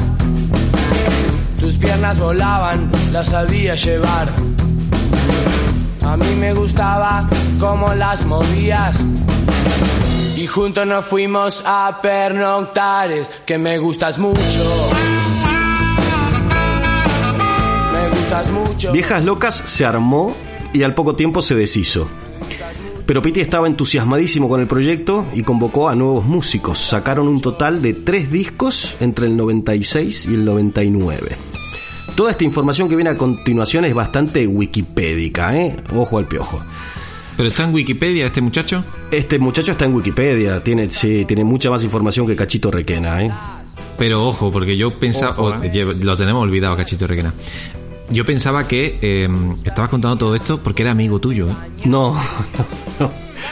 [1.60, 4.30] Tus piernas volaban, las sabía llevar.
[6.04, 7.28] A mí me gustaba
[7.60, 8.98] cómo las movías.
[10.38, 15.05] Y juntos nos fuimos a pernoctares, que me gustas mucho.
[18.92, 20.36] Viejas Locas se armó
[20.74, 22.08] y al poco tiempo se deshizo.
[23.06, 26.80] Pero Piti estaba entusiasmadísimo con el proyecto y convocó a nuevos músicos.
[26.80, 31.38] Sacaron un total de tres discos entre el 96 y el 99.
[32.16, 35.76] Toda esta información que viene a continuación es bastante wikipédica, ¿eh?
[35.94, 36.62] Ojo al piojo.
[37.38, 38.84] ¿Pero está en Wikipedia este muchacho?
[39.12, 43.32] Este muchacho está en Wikipedia, tiene, sí, tiene mucha más información que Cachito Requena, ¿eh?
[43.98, 45.32] Pero ojo, porque yo pensaba...
[45.32, 45.72] Ojo, eh.
[46.00, 47.34] Lo tenemos olvidado, Cachito Requena.
[48.10, 49.28] Yo pensaba que eh,
[49.64, 51.48] estabas contando todo esto porque era amigo tuyo.
[51.50, 51.54] ¿eh?
[51.86, 52.16] No,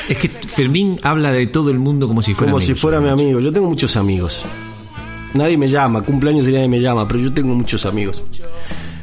[0.10, 3.00] Es que Fermín habla de todo el mundo como si fuera como amigo si fuera
[3.00, 3.40] mi amigo.
[3.40, 4.44] Yo tengo muchos amigos.
[5.34, 8.24] Nadie me llama, cumpleaños y nadie me llama, pero yo tengo muchos amigos.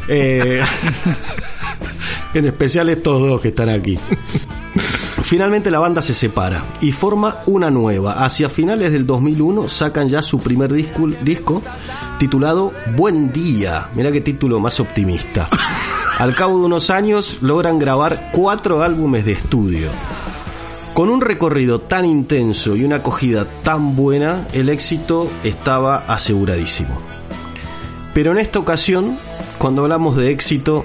[0.09, 0.61] Eh,
[2.35, 3.99] en especial estos dos que están aquí.
[5.23, 8.25] Finalmente la banda se separa y forma una nueva.
[8.25, 11.63] Hacia finales del 2001 sacan ya su primer disco, disco
[12.21, 13.89] titulado Buen Día.
[13.95, 15.49] Mira qué título más optimista.
[16.19, 19.89] Al cabo de unos años logran grabar cuatro álbumes de estudio.
[20.93, 27.01] Con un recorrido tan intenso y una acogida tan buena, el éxito estaba aseguradísimo.
[28.13, 29.17] Pero en esta ocasión,
[29.57, 30.85] cuando hablamos de éxito,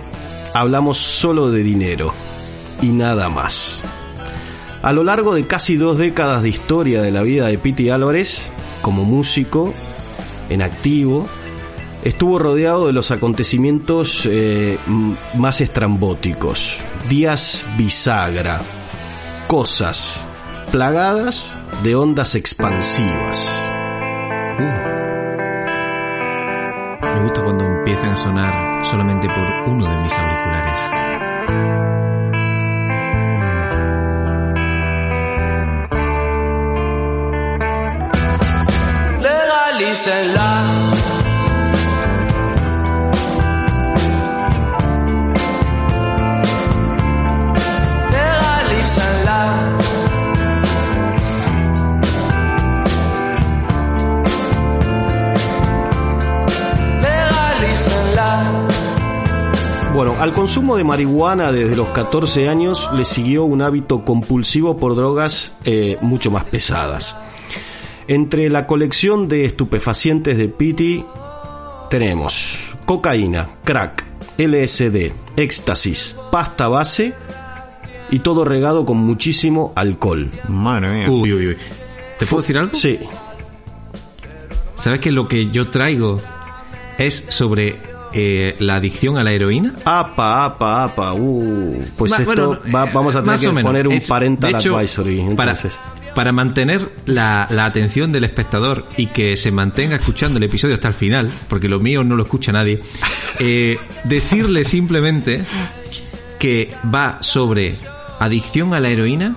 [0.54, 2.14] hablamos solo de dinero
[2.82, 3.82] y nada más.
[4.82, 8.50] A lo largo de casi dos décadas de historia de la vida de Piti Álvarez,
[8.82, 9.74] como músico,
[10.50, 11.28] en activo,
[12.04, 14.78] estuvo rodeado de los acontecimientos eh,
[15.36, 16.80] más estrambóticos,
[17.10, 18.62] días bisagra,
[19.48, 20.28] cosas
[20.72, 21.54] plagadas
[21.84, 23.50] de ondas expansivas.
[27.02, 30.55] Me gusta cuando empiezan a sonar solamente por uno de mis auriculares.
[59.94, 64.94] Bueno, al consumo de marihuana desde los 14 años le siguió un hábito compulsivo por
[64.94, 67.18] drogas eh, mucho más pesadas.
[68.08, 71.04] Entre la colección de estupefacientes de Piti
[71.90, 74.04] tenemos cocaína, crack,
[74.38, 77.14] LSD, éxtasis, pasta base
[78.12, 80.30] y todo regado con muchísimo alcohol.
[80.50, 81.10] Madre mía.
[81.10, 81.58] Uy, uy, uy.
[82.20, 82.74] ¿Te puedo decir algo?
[82.76, 83.00] Sí,
[84.76, 86.22] ¿Sabes que lo que yo traigo
[86.98, 87.78] es sobre
[88.14, 89.74] eh, la adicción a la heroína?
[89.84, 93.64] apa, apa, apa, uh, pues Ma- esto bueno, va- eh, vamos a tener más que
[93.64, 95.20] poner un Es- parental hecho, advisory.
[95.22, 95.78] Entonces.
[95.78, 95.95] para
[96.32, 100.94] mantener la, la atención del espectador y que se mantenga escuchando el episodio hasta el
[100.94, 102.80] final, porque lo mío no lo escucha nadie,
[103.40, 105.44] eh, decirle simplemente
[106.40, 107.76] que va sobre
[108.20, 109.36] adicción a la heroína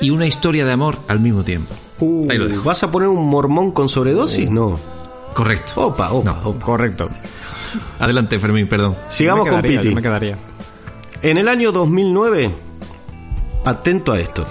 [0.00, 1.74] y una historia de amor al mismo tiempo.
[2.00, 2.62] Uh, Ahí lo dejo.
[2.62, 4.48] ¿Vas a poner un mormón con sobredosis?
[4.50, 4.78] No.
[5.34, 5.72] Correcto.
[5.76, 6.50] Opa, opa, No.
[6.50, 6.64] opa.
[6.64, 7.08] Correcto.
[7.98, 8.96] Adelante, Fermín, perdón.
[9.08, 9.88] Sigamos Yo me con Piti.
[9.88, 10.36] yo me quedaría.
[11.22, 12.54] En el año 2009,
[13.64, 14.46] atento a esto,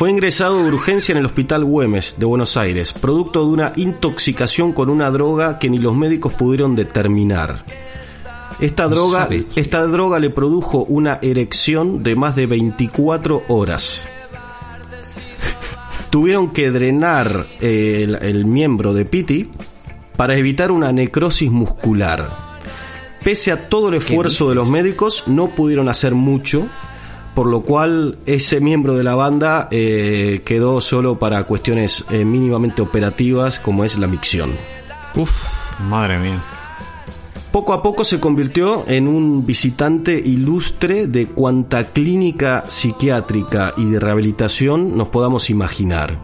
[0.00, 4.72] fue ingresado de urgencia en el Hospital Güemes de Buenos Aires, producto de una intoxicación
[4.72, 7.66] con una droga que ni los médicos pudieron determinar.
[8.60, 14.08] Esta droga, esta droga le produjo una erección de más de 24 horas.
[16.08, 19.50] Tuvieron que drenar eh, el, el miembro de Piti
[20.16, 22.58] para evitar una necrosis muscular.
[23.22, 26.70] Pese a todo el esfuerzo de los médicos, no pudieron hacer mucho,
[27.34, 32.82] por lo cual ese miembro de la banda eh, quedó solo para cuestiones eh, mínimamente
[32.82, 34.52] operativas como es la micción.
[35.14, 35.32] Uf,
[35.88, 36.40] madre mía.
[37.52, 43.98] Poco a poco se convirtió en un visitante ilustre de cuanta clínica psiquiátrica y de
[43.98, 46.20] rehabilitación nos podamos imaginar.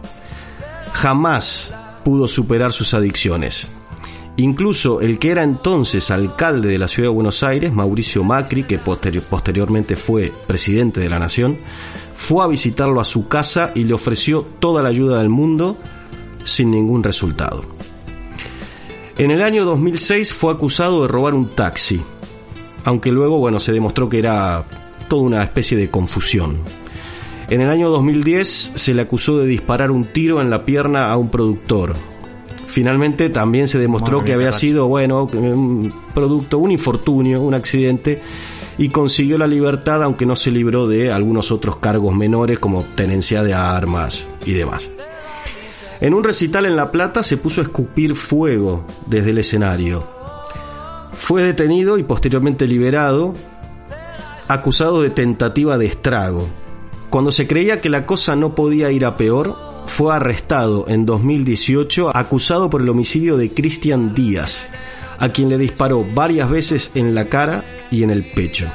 [0.93, 3.69] Jamás pudo superar sus adicciones.
[4.37, 8.79] Incluso el que era entonces alcalde de la ciudad de Buenos Aires, Mauricio Macri, que
[8.79, 11.57] posteri- posteriormente fue presidente de la nación,
[12.15, 15.77] fue a visitarlo a su casa y le ofreció toda la ayuda del mundo
[16.43, 17.63] sin ningún resultado.
[19.17, 21.99] En el año 2006 fue acusado de robar un taxi,
[22.85, 24.63] aunque luego, bueno, se demostró que era
[25.09, 26.57] toda una especie de confusión.
[27.49, 31.17] En el año 2010 se le acusó de disparar un tiro en la pierna a
[31.17, 31.95] un productor.
[32.67, 38.21] Finalmente también se demostró que había sido, bueno, un producto, un infortunio, un accidente,
[38.77, 43.41] y consiguió la libertad, aunque no se libró de algunos otros cargos menores como tenencia
[43.41, 44.91] de armas y demás.
[45.99, 50.07] En un recital en La Plata se puso a escupir fuego desde el escenario.
[51.13, 53.33] Fue detenido y posteriormente liberado,
[54.47, 56.47] acusado de tentativa de estrago.
[57.09, 59.55] Cuando se creía que la cosa no podía ir a peor,
[59.87, 64.69] fue arrestado en 2018 acusado por el homicidio de Cristian Díaz,
[65.17, 68.71] a quien le disparó varias veces en la cara y en el pecho.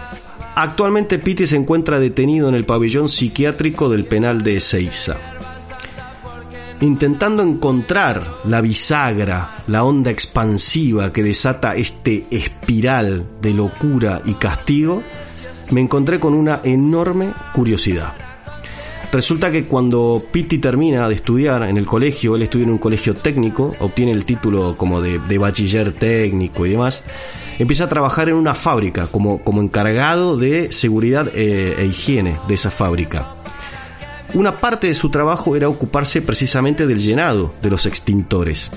[0.54, 5.16] Actualmente Pitti se encuentra detenido en el pabellón psiquiátrico del penal de Ezeiza.
[6.80, 15.02] Intentando encontrar la bisagra, la onda expansiva que desata este espiral de locura y castigo,
[15.70, 18.31] me encontré con una enorme curiosidad.
[19.12, 23.12] Resulta que cuando Pitti termina de estudiar en el colegio, él estudia en un colegio
[23.12, 27.04] técnico, obtiene el título como de, bachiller técnico y demás,
[27.58, 32.54] empieza a trabajar en una fábrica como, como encargado de seguridad eh, e higiene de
[32.54, 33.26] esa fábrica.
[34.32, 38.70] Una parte de su trabajo era ocuparse precisamente del llenado de los extintores.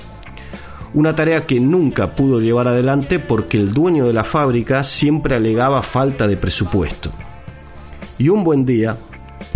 [0.92, 5.82] Una tarea que nunca pudo llevar adelante porque el dueño de la fábrica siempre alegaba
[5.82, 7.10] falta de presupuesto.
[8.18, 8.98] Y un buen día,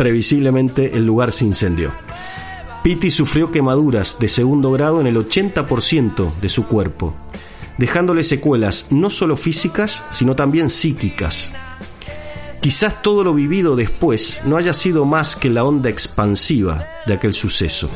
[0.00, 1.92] previsiblemente, el lugar se incendió.
[2.82, 7.14] Pitti sufrió quemaduras de segundo grado en el 80% de su cuerpo,
[7.76, 11.52] dejándole secuelas no solo físicas, sino también psíquicas.
[12.62, 17.34] Quizás todo lo vivido después no haya sido más que la onda expansiva de aquel
[17.34, 17.90] suceso.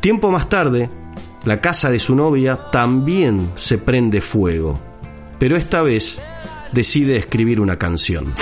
[0.00, 0.90] Tiempo más tarde,
[1.44, 4.80] la casa de su novia también se prende fuego,
[5.38, 6.20] pero esta vez
[6.72, 8.34] decide escribir una canción.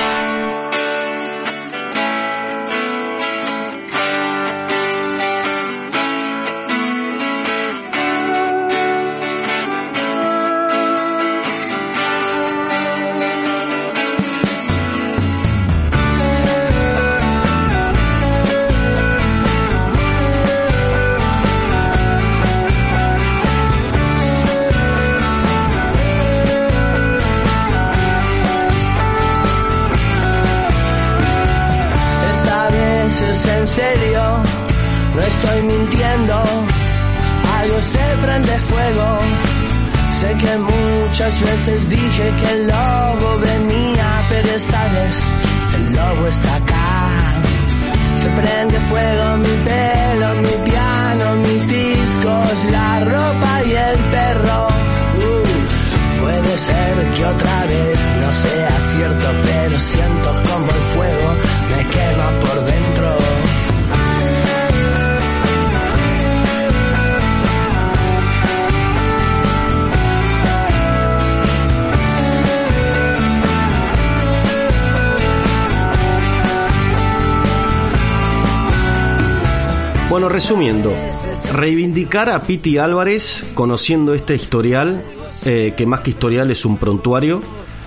[81.59, 85.03] Reivindicar a Piti Álvarez, conociendo este historial,
[85.45, 87.43] eh, que más que historial es un prontuario,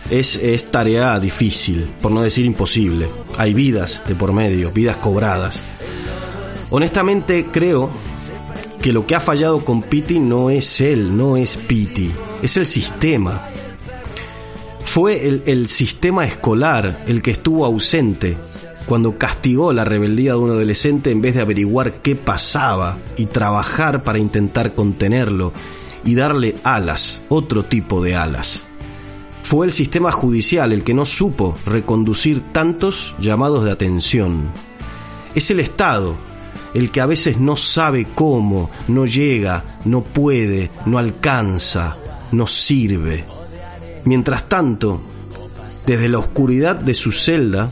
[0.10, 3.08] es, tarea difícil, por no decir imposible.
[3.38, 5.64] Hay vidas de por medio, vidas cobradas.
[6.70, 7.90] Honestamente creo
[8.82, 12.66] que lo que ha fallado con Piti no es él, no es Piti, es el
[12.66, 13.42] sistema.
[14.84, 18.36] Fue el sistema escolar el que estuvo ausente
[18.86, 24.04] cuando castigó la rebeldía de un adolescente en vez de averiguar qué pasaba y trabajar
[24.04, 25.54] para intentar contenerlo
[26.04, 28.66] y darle alas, otro tipo de alas.
[29.44, 34.50] Fue el sistema judicial el que no supo reconducir tantos llamados de atención.
[35.36, 36.16] Es el Estado
[36.74, 41.98] el que a veces no sabe cómo, no llega, no puede, no alcanza,
[42.32, 43.26] no sirve.
[44.06, 45.02] Mientras tanto,
[45.86, 47.72] desde la oscuridad de su celda,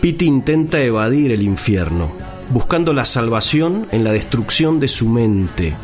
[0.00, 2.10] Piti intenta evadir el infierno,
[2.48, 5.76] buscando la salvación en la destrucción de su mente,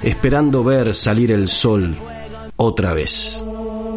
[0.00, 1.96] esperando ver salir el sol
[2.54, 3.42] otra vez.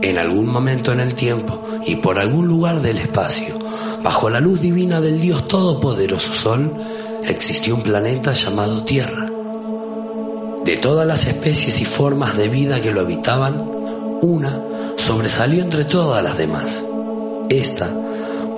[0.02, 3.60] En algún momento en el tiempo y por algún lugar del espacio,
[4.04, 6.74] bajo la luz divina del Dios Todopoderoso Sol,
[7.24, 9.30] existió un planeta llamado Tierra.
[10.65, 13.62] De todas las especies y formas de vida que lo habitaban,
[14.24, 14.60] una
[14.97, 16.84] sobresalió entre todas las demás.
[17.47, 17.91] Esta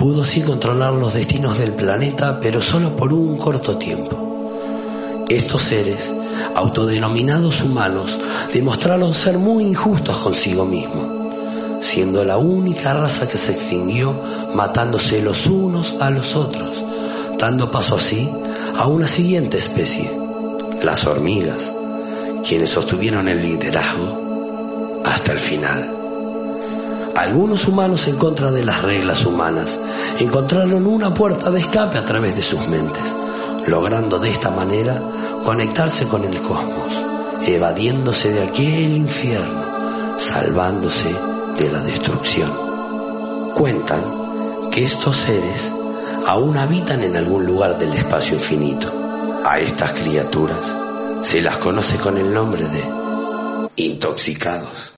[0.04, 5.24] pudo así controlar los destinos del planeta, pero solo por un corto tiempo.
[5.30, 6.14] Estos seres,
[6.56, 8.20] autodenominados humanos,
[8.51, 11.08] demostraron ser muy injustos consigo mismos,
[11.80, 14.14] siendo la única raza que se extinguió
[14.54, 16.84] matándose los unos a los otros,
[17.39, 18.30] dando paso así
[18.78, 20.12] a una siguiente especie,
[20.82, 21.74] las hormigas,
[22.45, 26.03] quienes sostuvieron el liderazgo hasta el final.
[27.16, 29.80] Algunos humanos en contra de las reglas humanas
[30.20, 33.03] encontraron una puerta de escape a través de sus mentes,
[33.68, 34.99] logrando de esta manera
[35.43, 36.93] conectarse con el cosmos,
[37.45, 41.16] evadiéndose de aquel infierno, salvándose
[41.57, 42.51] de la destrucción.
[43.53, 45.72] Cuentan que estos seres
[46.26, 48.91] aún habitan en algún lugar del espacio infinito.
[49.45, 50.78] A estas criaturas
[51.22, 52.84] se las conoce con el nombre de
[53.76, 54.93] intoxicados.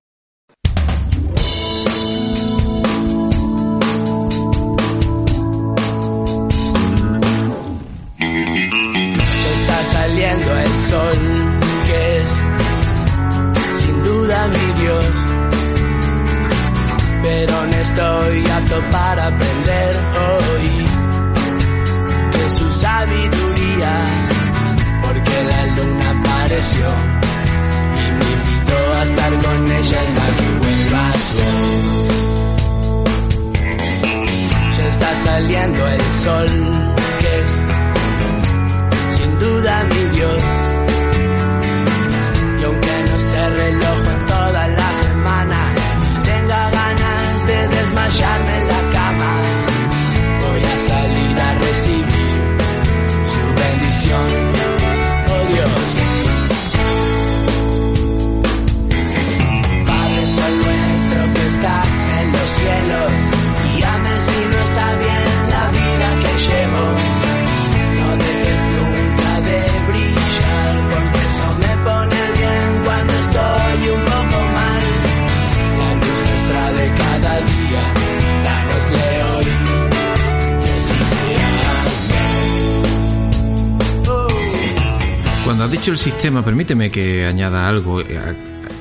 [10.36, 12.30] Saliendo el sol, que es
[13.80, 15.06] sin duda mi Dios.
[17.24, 19.92] Pero no estoy apto para aprender
[20.28, 20.86] hoy
[22.32, 24.04] de su sabiduría,
[25.02, 26.96] porque la luna apareció
[27.98, 31.34] y me invitó a estar con ella en la que vuelvas.
[34.78, 36.95] Ya está saliendo el sol,
[39.46, 40.65] duda mi Dios.
[85.76, 88.18] Dicho el sistema, permíteme que añada algo eh,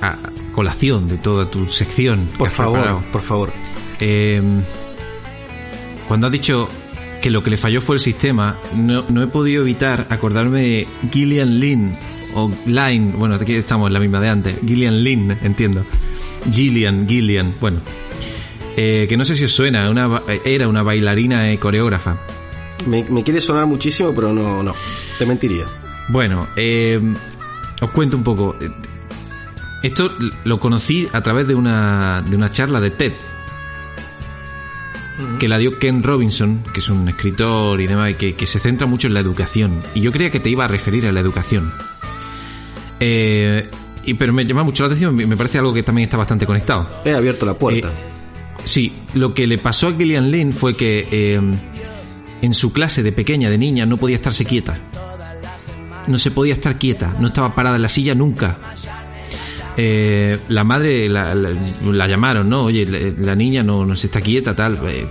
[0.01, 0.19] a, a
[0.55, 2.29] colación de toda tu sección.
[2.39, 3.01] Por favor, preparado.
[3.11, 3.53] por favor.
[3.99, 4.41] Eh,
[6.07, 6.69] cuando has dicho
[7.21, 10.89] que lo que le falló fue el sistema, no, no he podido evitar acordarme de
[11.11, 11.97] Gillian Lynn
[12.35, 15.85] o Line, bueno, aquí estamos en la misma de antes, Gillian Lynn, entiendo.
[16.53, 17.81] Gillian, Gillian, bueno.
[18.77, 22.17] Eh, que no sé si os suena, una, era una bailarina y coreógrafa.
[22.87, 24.75] Me, me quiere sonar muchísimo, pero no, no.
[25.19, 25.65] Te mentiría.
[26.09, 27.01] Bueno, eh,
[27.81, 28.57] os cuento un poco.
[29.83, 30.11] Esto
[30.45, 33.13] lo conocí a través de una, de una charla de TED
[35.39, 38.59] que la dio Ken Robinson, que es un escritor y demás, y que, que se
[38.59, 39.83] centra mucho en la educación.
[39.95, 41.71] Y yo creía que te iba a referir a la educación.
[43.01, 43.69] Eh,
[44.05, 46.47] y, pero me llama mucho la atención, me me parece algo que también está bastante
[46.47, 47.03] conectado.
[47.05, 47.89] He abierto la puerta.
[47.89, 48.09] Eh,
[48.65, 51.41] sí, lo que le pasó a Gillian Lynn fue que eh,
[52.43, 54.79] en su clase de pequeña, de niña, no podía estarse quieta.
[56.07, 58.59] No se podía estar quieta, no estaba parada en la silla nunca.
[59.77, 61.51] Eh, la madre la, la-
[61.83, 62.65] la llamaron, ¿no?
[62.65, 64.79] Oye, la, la niña no, no se está quieta, tal.
[64.87, 65.07] eh,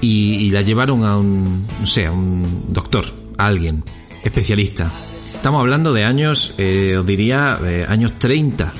[0.00, 3.06] y, la llevaron a un, no sé, a un doctor,
[3.38, 3.82] a alguien,
[4.22, 4.92] especialista.
[5.34, 7.58] Estamos hablando de años, eh, os diría,
[7.88, 8.72] años 30.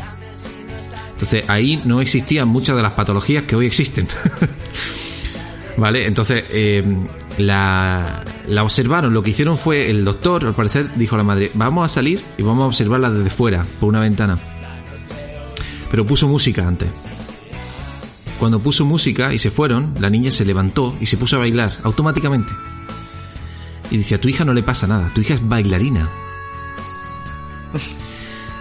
[1.12, 4.07] Entonces ahí no existían muchas de las patologías que hoy existen.
[5.78, 6.44] vale, entonces
[7.39, 9.12] la, la observaron.
[9.12, 12.20] Lo que hicieron fue el doctor, al parecer, dijo a la madre: Vamos a salir
[12.39, 14.39] y vamos a observarla desde fuera, por una ventana.
[15.91, 16.89] Pero puso música antes.
[18.39, 21.72] Cuando puso música y se fueron, la niña se levantó y se puso a bailar
[21.84, 22.53] automáticamente.
[23.91, 26.09] Y dice: A tu hija no le pasa nada, tu hija es bailarina.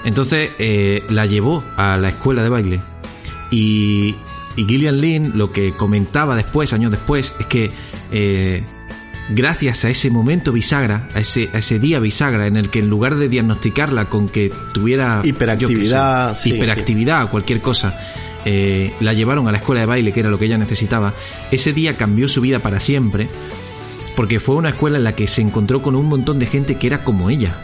[0.04, 2.82] Entonces eh, la llevó a la escuela de baile.
[3.52, 4.16] Y,
[4.56, 7.72] y Gillian Lynn lo que comentaba después, años después, es que
[8.12, 8.64] eh,
[9.30, 12.90] gracias a ese momento bisagra, a ese, a ese día bisagra en el que en
[12.90, 17.98] lugar de diagnosticarla con que tuviera yo Hiperactividad, sí, hiperactividad o cualquier cosa,
[18.46, 21.14] eh, la llevaron a la escuela de baile, que era lo que ella necesitaba,
[21.52, 23.28] ese día cambió su vida para siempre,
[24.16, 26.88] porque fue una escuela en la que se encontró con un montón de gente que
[26.88, 27.56] era como ella.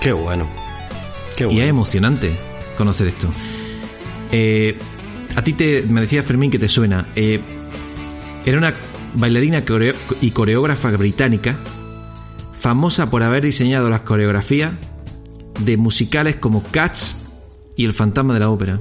[0.00, 0.48] Qué bueno.
[1.36, 1.62] Qué Y bueno.
[1.62, 2.36] es emocionante
[2.76, 3.28] conocer esto.
[4.30, 4.76] Eh,
[5.34, 7.08] a ti te, me decía Fermín que te suena.
[7.14, 7.40] Eh,
[8.44, 8.72] era una
[9.14, 9.62] bailarina
[10.20, 11.58] y coreógrafa británica,
[12.60, 14.72] famosa por haber diseñado las coreografías
[15.60, 17.16] de musicales como Cats
[17.76, 18.80] y El fantasma de la ópera.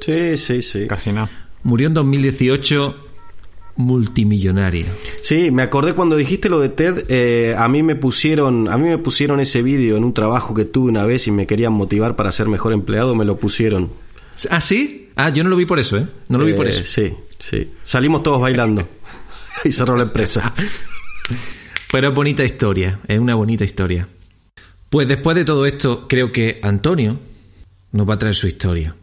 [0.00, 0.86] Sí, sí, sí.
[0.86, 1.30] Casi nada.
[1.62, 2.96] Murió en 2018
[3.76, 4.86] multimillonaria.
[5.22, 8.88] Sí, me acordé cuando dijiste lo de TED, eh, a mí me pusieron, a mí
[8.88, 12.16] me pusieron ese vídeo en un trabajo que tuve una vez y me querían motivar
[12.16, 13.90] para ser mejor empleado, me lo pusieron.
[14.50, 15.08] ¿Ah, sí?
[15.16, 16.06] Ah, yo no lo vi por eso, ¿eh?
[16.28, 16.84] No lo vi por Eh, eso.
[16.84, 17.70] Sí, sí.
[17.84, 18.86] Salimos todos bailando.
[19.66, 20.54] y cerró la empresa.
[21.92, 24.08] Pero es bonita historia, es una bonita historia.
[24.88, 27.18] Pues después de todo esto, creo que Antonio
[27.92, 28.94] nos va a traer su historia.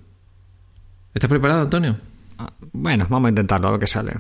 [1.14, 1.98] ¿Estás preparado, Antonio?
[2.38, 4.14] Ah, Bueno, vamos a intentarlo, a ver qué sale.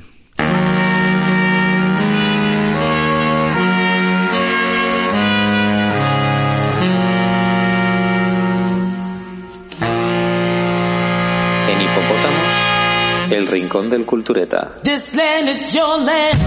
[13.53, 14.73] Rincón del cultureta.
[14.83, 16.39] This land is your land.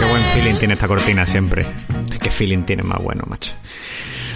[0.00, 1.64] Qué buen feeling tiene esta cortina siempre.
[2.20, 3.52] Qué feeling tiene más bueno, macho.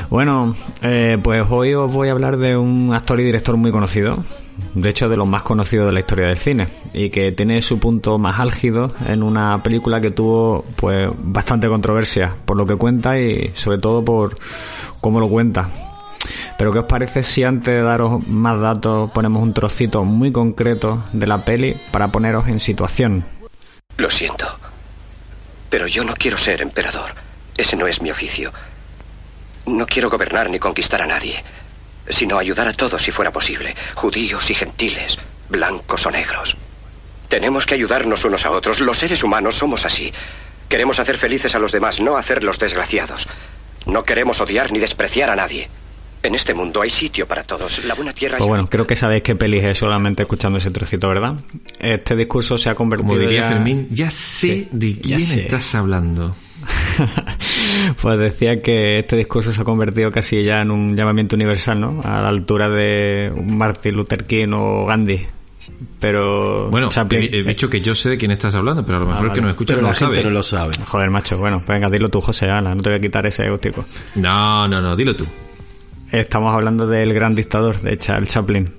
[0.09, 4.15] Bueno, eh, pues hoy os voy a hablar de un actor y director muy conocido,
[4.75, 7.81] de hecho de los más conocidos de la historia del cine, y que tiene su
[7.81, 13.19] punto más álgido en una película que tuvo pues bastante controversia por lo que cuenta
[13.19, 14.35] y sobre todo por
[15.01, 15.92] cómo lo cuenta.
[16.59, 21.05] Pero ¿qué os parece si antes de daros más datos ponemos un trocito muy concreto
[21.13, 23.25] de la peli para poneros en situación?
[23.97, 24.47] Lo siento,
[25.69, 27.13] pero yo no quiero ser emperador.
[27.57, 28.53] Ese no es mi oficio.
[29.67, 31.43] No quiero gobernar ni conquistar a nadie,
[32.09, 35.19] sino ayudar a todos si fuera posible, judíos y gentiles,
[35.49, 36.57] blancos o negros.
[37.29, 38.81] Tenemos que ayudarnos unos a otros.
[38.81, 40.13] Los seres humanos somos así.
[40.69, 43.29] Queremos hacer felices a los demás, no hacerlos desgraciados.
[43.87, 45.69] No queremos odiar ni despreciar a nadie.
[46.23, 47.85] En este mundo hay sitio para todos.
[47.85, 51.09] La buena tierra Pues bueno, creo que sabéis que peli es solamente escuchando ese trocito,
[51.09, 51.35] ¿verdad?
[51.81, 55.41] Este discurso se ha convertido Como diría ya- Fermín, ya sé Sí, de quién sé.
[55.43, 56.35] estás hablando.
[58.01, 62.01] Pues decía que este discurso se ha convertido casi ya en un llamamiento universal, ¿no?
[62.05, 65.27] A la altura de un Martin Luther King o Gandhi.
[66.01, 69.01] Pero Bueno, Chaplin- he, he dicho que yo sé de quién estás hablando, pero a
[69.01, 70.25] lo mejor Ah, el que nos escucha Pero no la lo gente sabe.
[70.25, 70.73] no lo sabe.
[70.87, 73.85] Joder, macho, bueno, venga, dilo tú, José, ala, no te voy a quitar ese egotico.
[74.17, 75.27] No, no, no, dilo tú.
[76.13, 78.71] Estamos hablando del gran dictador de Charles Chaplin.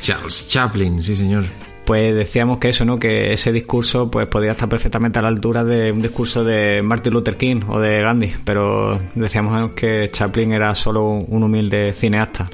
[0.00, 1.44] Charles Chaplin, sí señor.
[1.86, 2.98] Pues decíamos que eso, ¿no?
[2.98, 7.14] Que ese discurso pues podía estar perfectamente a la altura de un discurso de Martin
[7.14, 12.44] Luther King o de Gandhi, pero decíamos que Chaplin era solo un humilde cineasta.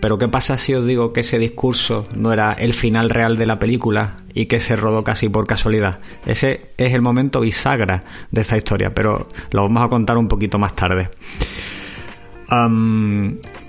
[0.00, 3.46] Pero ¿qué pasa si os digo que ese discurso no era el final real de
[3.46, 5.98] la película y que se rodó casi por casualidad?
[6.24, 10.60] Ese es el momento bisagra de esta historia, pero lo vamos a contar un poquito
[10.60, 11.08] más tarde.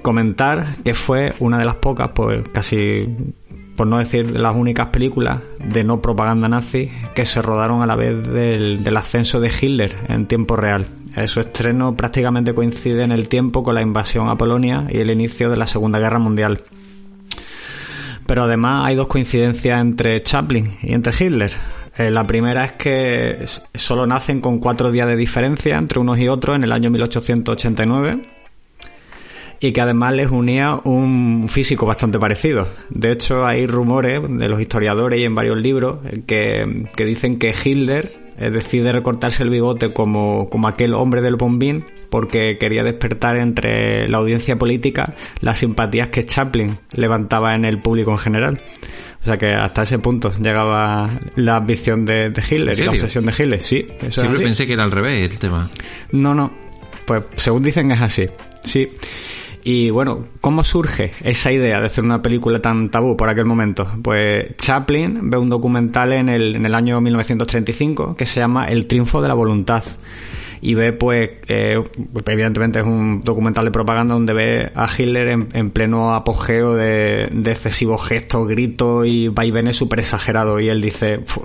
[0.01, 3.07] Comentar que fue una de las pocas, pues casi,
[3.75, 7.87] por no decir de las únicas películas de no propaganda nazi que se rodaron a
[7.87, 10.85] la vez del, ascenso de Hitler en tiempo real.
[11.27, 15.49] Su estreno prácticamente coincide en el tiempo con la invasión a Polonia y el inicio
[15.49, 16.61] de la Segunda Guerra Mundial.
[18.27, 21.51] Pero además hay dos coincidencias entre Chaplin y entre Hitler.
[21.97, 26.27] Eh, la primera es que solo nacen con cuatro días de diferencia entre unos y
[26.27, 28.34] otros en el año 1889
[29.59, 32.67] y que además les unía un físico bastante parecido.
[32.89, 35.97] De hecho, hay rumores de los historiadores y en varios libros
[36.27, 41.85] que, que dicen que Hitler decide recortarse el bigote como, como aquel hombre del bombín
[42.09, 48.11] porque quería despertar entre la audiencia política las simpatías que Chaplin levantaba en el público
[48.11, 48.61] en general.
[49.21, 52.91] O sea que hasta ese punto llegaba la ambición de, de Hitler ¿En y la
[52.91, 53.63] obsesión de Hitler.
[53.63, 55.67] Sí, eso Siempre pensé que era al revés el tema.
[56.11, 56.51] No, no.
[57.07, 58.27] Pues según dicen es así.
[58.63, 58.87] Sí.
[59.67, 63.87] Y bueno, ¿cómo surge esa idea de hacer una película tan tabú por aquel momento?
[64.03, 68.85] Pues Chaplin ve un documental en el, en el año 1935 que se llama El
[68.85, 69.83] triunfo de la voluntad.
[70.61, 71.83] Y ve, pues, eh,
[72.27, 77.27] evidentemente es un documental de propaganda donde ve a Hitler en, en pleno apogeo de,
[77.31, 80.61] de excesivos gestos, gritos y vaivenes súper exagerados.
[80.61, 81.41] Y él dice, "Fu,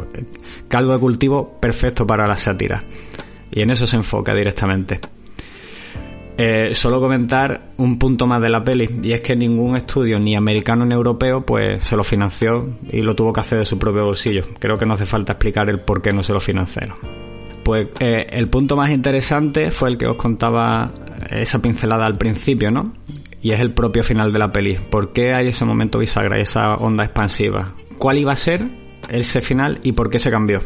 [0.69, 2.83] caldo de cultivo perfecto para la sátira.
[3.51, 4.99] Y en eso se enfoca directamente.
[6.43, 10.35] Eh, solo comentar un punto más de la peli y es que ningún estudio ni
[10.35, 14.07] americano ni europeo pues se lo financió y lo tuvo que hacer de su propio
[14.07, 14.45] bolsillo.
[14.59, 16.95] Creo que no hace falta explicar el por qué no se lo financiaron.
[17.63, 20.91] Pues eh, el punto más interesante fue el que os contaba
[21.31, 22.95] esa pincelada al principio, ¿no?
[23.43, 24.79] Y es el propio final de la peli.
[24.79, 27.75] ¿Por qué hay ese momento bisagra esa onda expansiva?
[27.99, 28.65] ¿Cuál iba a ser
[29.11, 30.63] ese final y por qué se cambió?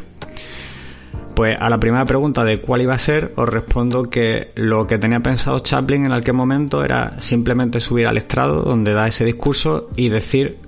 [1.35, 4.99] Pues a la primera pregunta de cuál iba a ser, os respondo que lo que
[4.99, 9.89] tenía pensado Chaplin en aquel momento era simplemente subir al estrado donde da ese discurso
[9.97, 10.59] y decir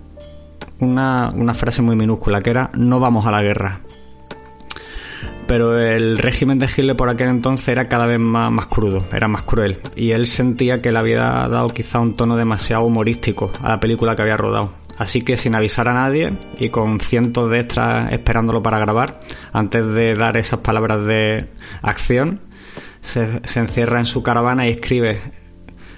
[0.81, 3.81] una, una frase muy minúscula que era no vamos a la guerra.
[5.47, 9.29] Pero el régimen de Hitler por aquel entonces era cada vez más, más crudo, era
[9.29, 9.79] más cruel.
[9.95, 14.17] Y él sentía que le había dado quizá un tono demasiado humorístico a la película
[14.17, 14.86] que había rodado.
[14.99, 19.21] Así que sin avisar a nadie y con cientos de extras esperándolo para grabar,
[19.53, 21.49] antes de dar esas palabras de
[21.83, 22.41] acción,
[23.03, 25.21] se, encierra en su caravana y escribe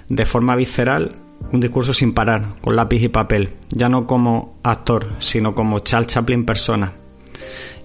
[0.07, 1.09] de forma visceral
[1.51, 6.07] un discurso sin parar, con lápiz y papel, ya no como actor, sino como Charles
[6.07, 6.93] Chaplin persona.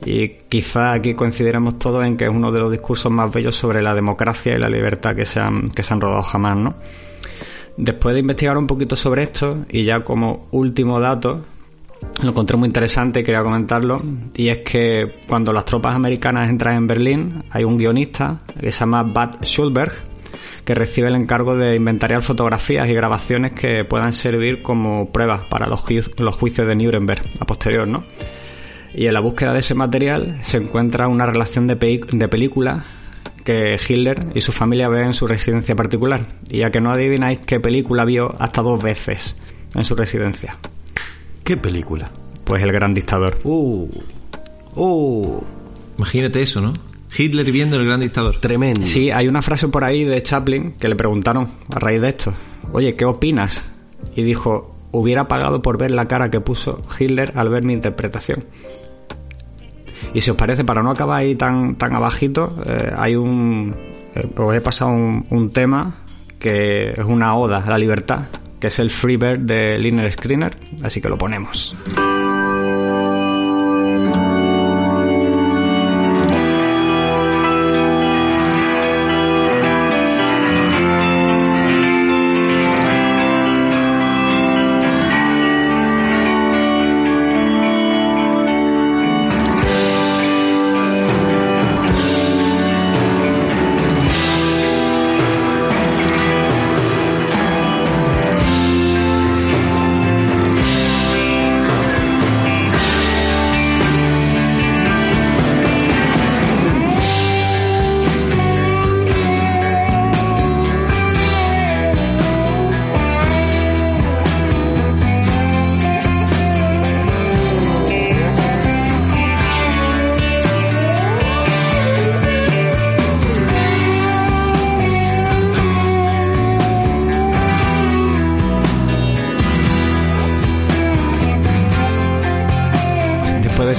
[0.05, 3.81] Y quizá aquí coincidiremos todos en que es uno de los discursos más bellos sobre
[3.81, 6.75] la democracia y la libertad que se han, que se han rodado jamás, ¿no?
[7.77, 11.45] Después de investigar un poquito sobre esto, y ya como último dato,
[12.23, 14.01] lo encontré muy interesante y quería comentarlo,
[14.35, 18.81] y es que cuando las tropas americanas entran en Berlín, hay un guionista que se
[18.81, 19.93] llama Bud Schulberg,
[20.65, 25.67] que recibe el encargo de inventariar fotografías y grabaciones que puedan servir como pruebas para
[25.67, 25.85] los,
[26.19, 28.03] los juicios de Nuremberg a posterior, ¿no?
[28.95, 32.85] Y en la búsqueda de ese material se encuentra una relación de, pe- de película
[33.45, 36.27] que Hitler y su familia ven en su residencia particular.
[36.51, 39.37] Y ya que no adivináis qué película vio hasta dos veces
[39.75, 40.57] en su residencia.
[41.45, 42.11] ¿Qué película?
[42.45, 43.37] Pues El Gran Dictador.
[43.45, 43.89] Uh,
[44.77, 45.43] uh,
[45.99, 46.73] Imagínate eso, ¿no?
[47.17, 48.41] Hitler viendo el gran dictador.
[48.41, 48.85] tremendo.
[48.85, 52.35] Sí, hay una frase por ahí de Chaplin que le preguntaron a raíz de esto.
[52.73, 53.63] Oye, ¿qué opinas?
[54.17, 58.41] Y dijo, hubiera pagado por ver la cara que puso Hitler al ver mi interpretación.
[60.13, 63.75] Y si os parece, para no acabar ahí tan, tan abajito, eh, hay un...
[64.15, 65.97] eh, os he pasado un, tema
[66.39, 68.27] que es una oda a la libertad,
[68.61, 71.75] que es el Free Bird de Liner Screener, así que lo ponemos.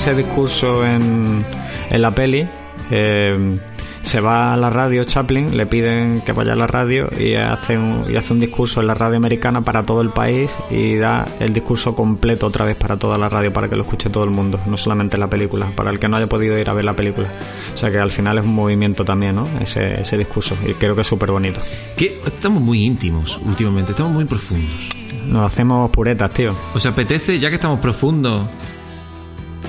[0.06, 1.44] Ese discurso en,
[1.90, 2.48] en la peli,
[2.92, 3.58] eh,
[4.04, 7.76] se va a la radio Chaplin, le piden que vaya a la radio y hace,
[7.76, 11.26] un, y hace un discurso en la radio americana para todo el país y da
[11.40, 14.30] el discurso completo otra vez para toda la radio, para que lo escuche todo el
[14.30, 16.94] mundo, no solamente la película, para el que no haya podido ir a ver la
[16.94, 17.28] película.
[17.74, 19.48] O sea que al final es un movimiento también, ¿no?
[19.60, 21.62] Ese, ese discurso y creo que es súper bonito.
[21.98, 24.88] Que estamos muy íntimos últimamente, estamos muy profundos.
[25.26, 26.54] Nos hacemos puretas, tío.
[26.76, 28.44] ¿Os apetece, ya que estamos profundos,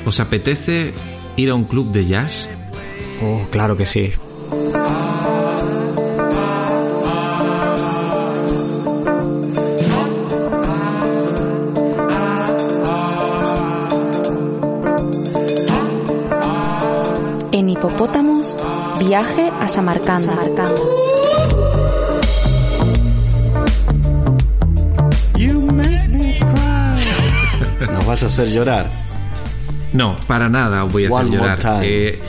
[0.07, 0.93] os apetece
[1.37, 2.49] ir a un club de jazz?
[3.21, 4.13] Oh, claro que sí.
[17.53, 18.57] En Hipopótamos,
[19.01, 20.37] viaje a Samarcanda.
[27.93, 29.06] Nos vas a hacer llorar.
[29.97, 31.59] No, para nada os voy a hacer One llorar.
[31.83, 32.21] Eh,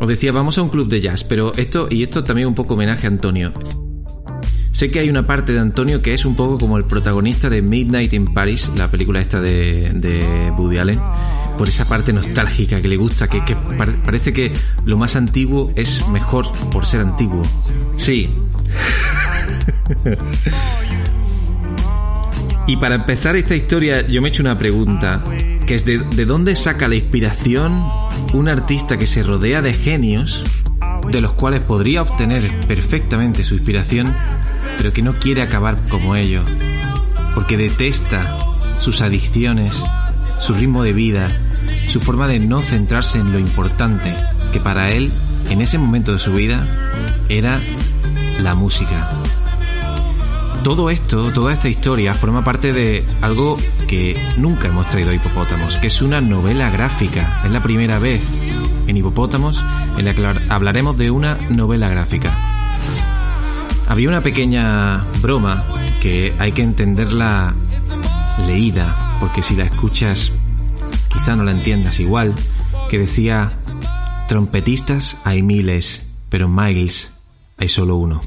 [0.00, 2.74] os decía, vamos a un club de jazz, pero esto, y esto también un poco
[2.74, 3.52] homenaje a Antonio.
[4.72, 7.62] Sé que hay una parte de Antonio que es un poco como el protagonista de
[7.62, 11.00] Midnight in Paris, la película esta de, de Woody Allen,
[11.56, 14.52] por esa parte nostálgica que le gusta, que, que par- parece que
[14.84, 17.40] lo más antiguo es mejor por ser antiguo.
[17.96, 18.28] Sí.
[22.68, 25.22] Y para empezar esta historia, yo me he hecho una pregunta,
[25.66, 27.84] que es de, de dónde saca la inspiración
[28.32, 30.44] un artista que se rodea de genios,
[31.10, 34.14] de los cuales podría obtener perfectamente su inspiración,
[34.78, 36.44] pero que no quiere acabar como ellos,
[37.34, 38.36] porque detesta
[38.78, 39.82] sus adicciones,
[40.40, 41.28] su ritmo de vida,
[41.88, 44.14] su forma de no centrarse en lo importante,
[44.52, 45.10] que para él,
[45.50, 46.66] en ese momento de su vida,
[47.28, 47.60] era
[48.40, 49.08] la música.
[50.66, 53.56] Todo esto, toda esta historia forma parte de algo
[53.86, 57.40] que nunca hemos traído a Hipopótamos, que es una novela gráfica.
[57.44, 58.20] Es la primera vez
[58.88, 59.64] en Hipopótamos
[59.96, 62.36] en la que hablaremos de una novela gráfica.
[63.86, 65.68] Había una pequeña broma
[66.02, 67.54] que hay que entenderla
[68.44, 70.32] leída, porque si la escuchas
[71.12, 72.34] quizá no la entiendas igual,
[72.90, 73.52] que decía,
[74.26, 77.16] trompetistas hay miles, pero Miles
[77.56, 78.20] hay solo uno.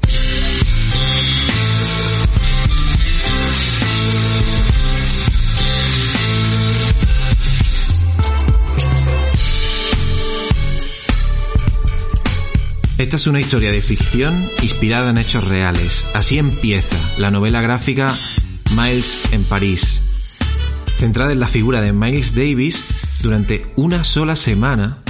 [13.00, 16.14] Esta es una historia de ficción inspirada en hechos reales.
[16.14, 18.14] Así empieza la novela gráfica
[18.76, 20.02] Miles en París,
[20.98, 22.84] centrada en la figura de Miles Davis
[23.22, 25.02] durante una sola semana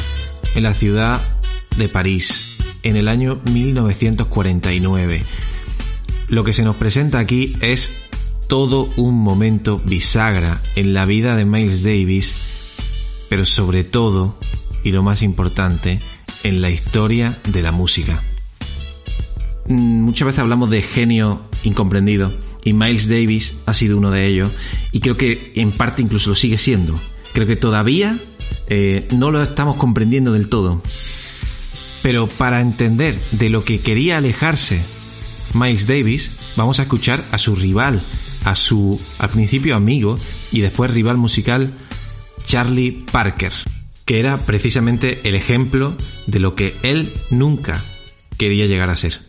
[0.54, 1.20] en la ciudad
[1.78, 5.24] de París, en el año 1949.
[6.28, 8.08] Lo que se nos presenta aquí es
[8.46, 12.36] todo un momento bisagra en la vida de Miles Davis,
[13.28, 14.38] pero sobre todo,
[14.84, 15.98] y lo más importante,
[16.42, 18.22] en la historia de la música.
[19.66, 22.32] Mm, Muchas veces hablamos de genio incomprendido
[22.64, 24.52] y Miles Davis ha sido uno de ellos
[24.92, 26.98] y creo que en parte incluso lo sigue siendo.
[27.32, 28.16] Creo que todavía
[28.68, 30.82] eh, no lo estamos comprendiendo del todo.
[32.02, 34.80] Pero para entender de lo que quería alejarse
[35.54, 38.00] Miles Davis, vamos a escuchar a su rival,
[38.44, 40.18] a su al principio amigo
[40.52, 41.72] y después rival musical
[42.44, 43.52] Charlie Parker,
[44.10, 45.96] que era precisamente el ejemplo
[46.26, 47.80] de lo que él nunca
[48.38, 49.20] quería llegar a ser.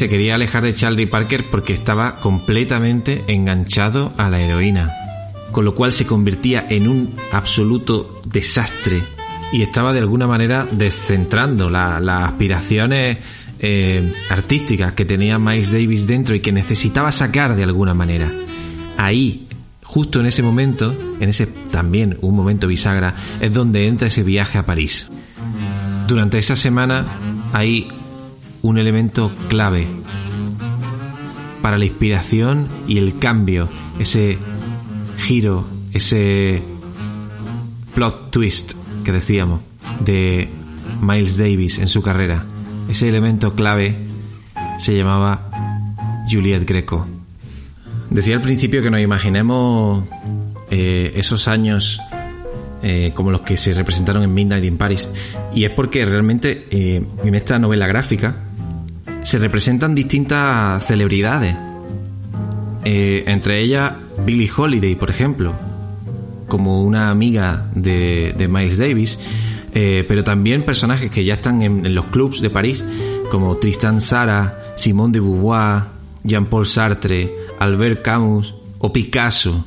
[0.00, 4.90] Se quería alejar de Charlie Parker porque estaba completamente enganchado a la heroína,
[5.52, 9.02] con lo cual se convertía en un absoluto desastre
[9.52, 13.18] y estaba de alguna manera descentrando la- las aspiraciones
[13.58, 18.32] eh, artísticas que tenía Miles Davis dentro y que necesitaba sacar de alguna manera.
[18.96, 19.48] Ahí,
[19.82, 24.56] justo en ese momento, en ese también un momento bisagra, es donde entra ese viaje
[24.56, 25.10] a París.
[26.08, 27.86] Durante esa semana hay
[28.62, 29.86] un elemento clave
[31.62, 34.38] para la inspiración y el cambio, ese
[35.18, 36.62] giro, ese
[37.94, 38.72] plot twist
[39.04, 39.60] que decíamos
[40.04, 40.48] de
[41.00, 42.44] Miles Davis en su carrera.
[42.88, 43.96] Ese elemento clave
[44.78, 47.06] se llamaba Juliet Greco.
[48.08, 50.04] Decía al principio que nos imaginemos
[50.70, 52.00] eh, esos años
[52.82, 55.08] eh, como los que se representaron en Midnight in Paris.
[55.54, 58.49] Y es porque realmente eh, en esta novela gráfica
[59.22, 61.56] se representan distintas celebridades.
[62.84, 63.92] Eh, entre ellas
[64.24, 65.54] Billie Holiday, por ejemplo,
[66.48, 69.18] como una amiga de, de Miles Davis,
[69.72, 72.84] eh, pero también personajes que ya están en, en los clubs de París,
[73.30, 75.82] como Tristan Sara, Simone de Beauvoir,
[76.24, 79.66] Jean-Paul Sartre, Albert Camus o Picasso.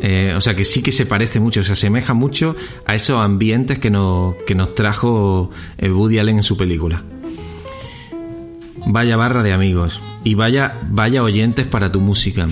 [0.00, 3.78] Eh, o sea que sí que se parece mucho, se asemeja mucho a esos ambientes
[3.78, 5.50] que nos, que nos trajo
[5.80, 7.02] Woody Allen en su película.
[8.86, 12.48] Vaya barra de amigos y vaya, vaya oyentes para tu música.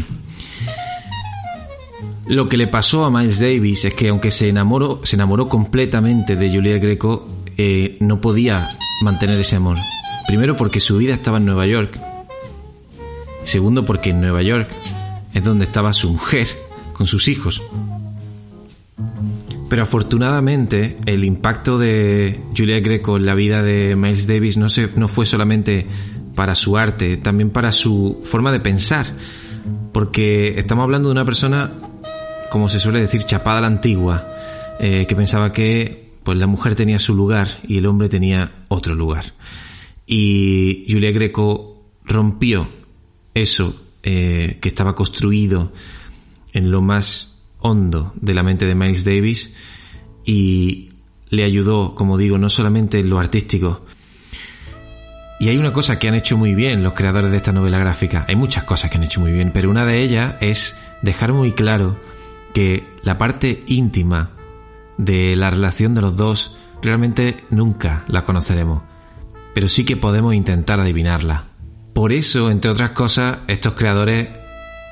[2.27, 6.37] Lo que le pasó a Miles Davis es que aunque se enamoró, se enamoró completamente
[6.37, 7.29] de Juliet Greco,
[7.59, 9.77] eh, no podía mantener ese amor.
[10.27, 12.01] Primero porque su vida estaba en Nueva York.
[13.45, 14.71] Segundo porque en Nueva York
[15.35, 16.49] es donde estaba su mujer
[16.93, 17.61] con sus hijos.
[19.69, 24.91] Pero afortunadamente el impacto de Juliet Greco en la vida de Miles Davis no, se,
[24.97, 25.87] no fue solamente
[26.35, 29.07] para su arte, también para su forma de pensar.
[29.93, 31.73] Porque estamos hablando de una persona,
[32.51, 34.27] como se suele decir, chapada a la antigua,
[34.81, 38.95] eh, que pensaba que pues, la mujer tenía su lugar y el hombre tenía otro
[38.95, 39.35] lugar.
[40.07, 42.69] Y Juliet Greco rompió
[43.35, 45.73] eso eh, que estaba construido
[46.53, 49.57] en lo más hondo de la mente de Miles Davis
[50.25, 50.91] y
[51.31, 53.87] le ayudó, como digo, no solamente en lo artístico.
[55.43, 58.25] Y hay una cosa que han hecho muy bien los creadores de esta novela gráfica.
[58.29, 61.51] Hay muchas cosas que han hecho muy bien, pero una de ellas es dejar muy
[61.51, 61.99] claro
[62.55, 64.31] que la parte íntima
[64.99, 68.83] de la relación de los dos realmente nunca la conoceremos,
[69.53, 71.47] pero sí que podemos intentar adivinarla.
[71.93, 74.29] Por eso, entre otras cosas, estos creadores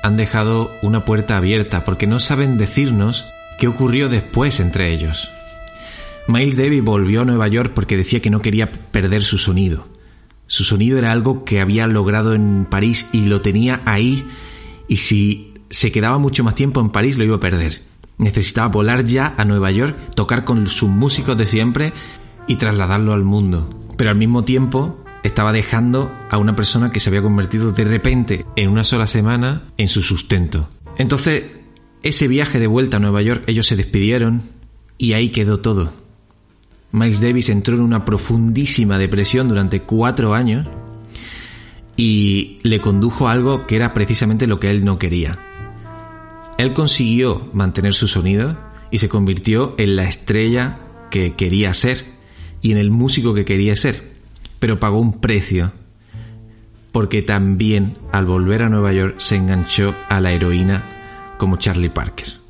[0.03, 3.25] han dejado una puerta abierta porque no saben decirnos
[3.57, 5.31] qué ocurrió después entre ellos.
[6.27, 9.90] Miles Davis volvió a Nueva York porque decía que no quería perder su sonido.
[10.51, 14.27] Su sonido era algo que había logrado en París y lo tenía ahí
[14.89, 17.83] y si se quedaba mucho más tiempo en París lo iba a perder.
[18.17, 21.93] Necesitaba volar ya a Nueva York, tocar con sus músicos de siempre
[22.47, 23.69] y trasladarlo al mundo.
[23.95, 28.45] Pero al mismo tiempo estaba dejando a una persona que se había convertido de repente
[28.57, 30.67] en una sola semana en su sustento.
[30.97, 31.45] Entonces,
[32.03, 34.49] ese viaje de vuelta a Nueva York, ellos se despidieron
[34.97, 36.00] y ahí quedó todo.
[36.91, 40.67] Miles Davis entró en una profundísima depresión durante cuatro años
[41.95, 45.39] y le condujo a algo que era precisamente lo que él no quería.
[46.57, 48.57] Él consiguió mantener su sonido
[48.91, 50.79] y se convirtió en la estrella
[51.09, 52.05] que quería ser
[52.61, 54.13] y en el músico que quería ser,
[54.59, 55.71] pero pagó un precio
[56.91, 62.40] porque también al volver a Nueva York se enganchó a la heroína como Charlie Parker.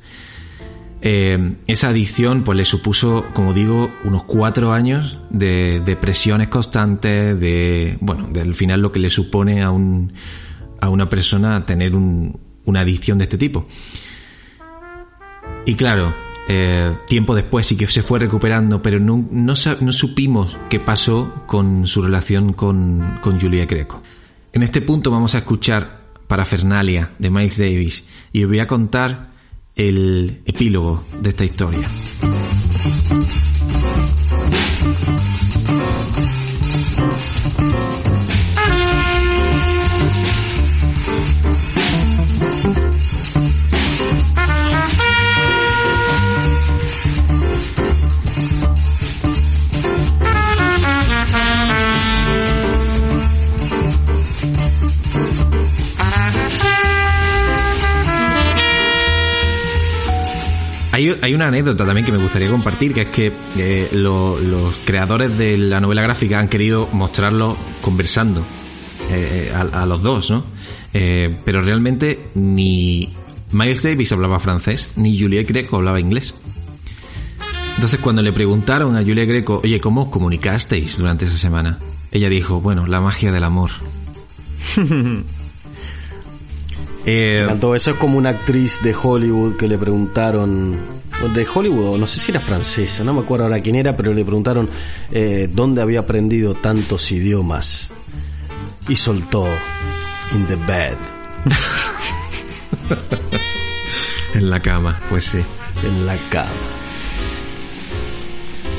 [1.04, 7.98] Eh, esa adicción pues le supuso, como digo, unos cuatro años de depresiones constantes, de,
[8.00, 10.12] bueno, del final lo que le supone a, un,
[10.80, 13.66] a una persona tener un- una adicción de este tipo.
[15.66, 16.14] Y claro,
[16.48, 21.86] eh, tiempo después sí que se fue recuperando, pero no, no, supimos qué pasó con
[21.88, 24.02] su relación con, con Julia Greco.
[24.52, 29.31] En este punto vamos a escuchar Parafernalia de Miles Davis y os voy a contar
[29.76, 31.88] el epílogo de esta historia.
[61.22, 65.38] Hay, una anécdota también que me gustaría compartir, que es que eh, lo- los creadores
[65.38, 68.40] de la novela gráfica han querido mostrarlo conversando
[69.10, 70.44] eh, eh, a, los dos, ¿no?
[70.92, 73.08] Pero realmente ni
[73.52, 76.34] Miles Davis hablaba francés, ni Juliette Greco hablaba inglés.
[77.74, 81.78] Entonces cuando le preguntaron a Julia Greco, oye, ¿cómo os comunicasteis durante esa semana?
[82.10, 83.70] Ella dijo, bueno, la magia del amor.
[87.04, 87.74] Eh, Me encantó.
[87.74, 90.76] Eso es como una actriz de Hollywood que le preguntaron,
[91.34, 94.24] de Hollywood, no sé si era francesa, no me acuerdo ahora quién era, pero le
[94.24, 94.68] preguntaron
[95.12, 97.90] eh, dónde había aprendido tantos idiomas.
[98.88, 99.46] Y soltó,
[100.34, 100.96] in the bed.
[104.34, 105.38] en la cama, pues sí.
[105.84, 106.50] En la cama.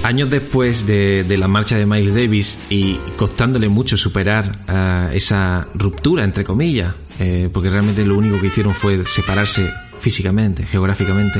[0.03, 5.65] Años después de, de la marcha de Miles Davis y costándole mucho superar ah, esa
[5.75, 11.39] ruptura, entre comillas, eh, porque realmente lo único que hicieron fue separarse físicamente, geográficamente,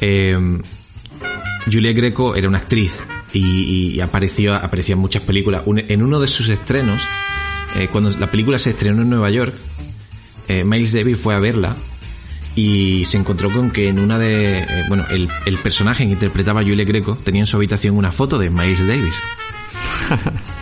[0.00, 0.34] eh,
[1.66, 3.04] Julia Greco era una actriz
[3.34, 5.62] y, apareció, apareció en muchas películas.
[5.66, 7.02] En uno de sus estrenos,
[7.76, 9.54] eh, cuando la película se estrenó en Nueva York,
[10.64, 11.74] Miles Davis fue a verla
[12.56, 16.60] y se encontró con que en una de eh, bueno el, el personaje que interpretaba
[16.60, 19.20] a Julia Greco tenía en su habitación una foto de Miles Davis.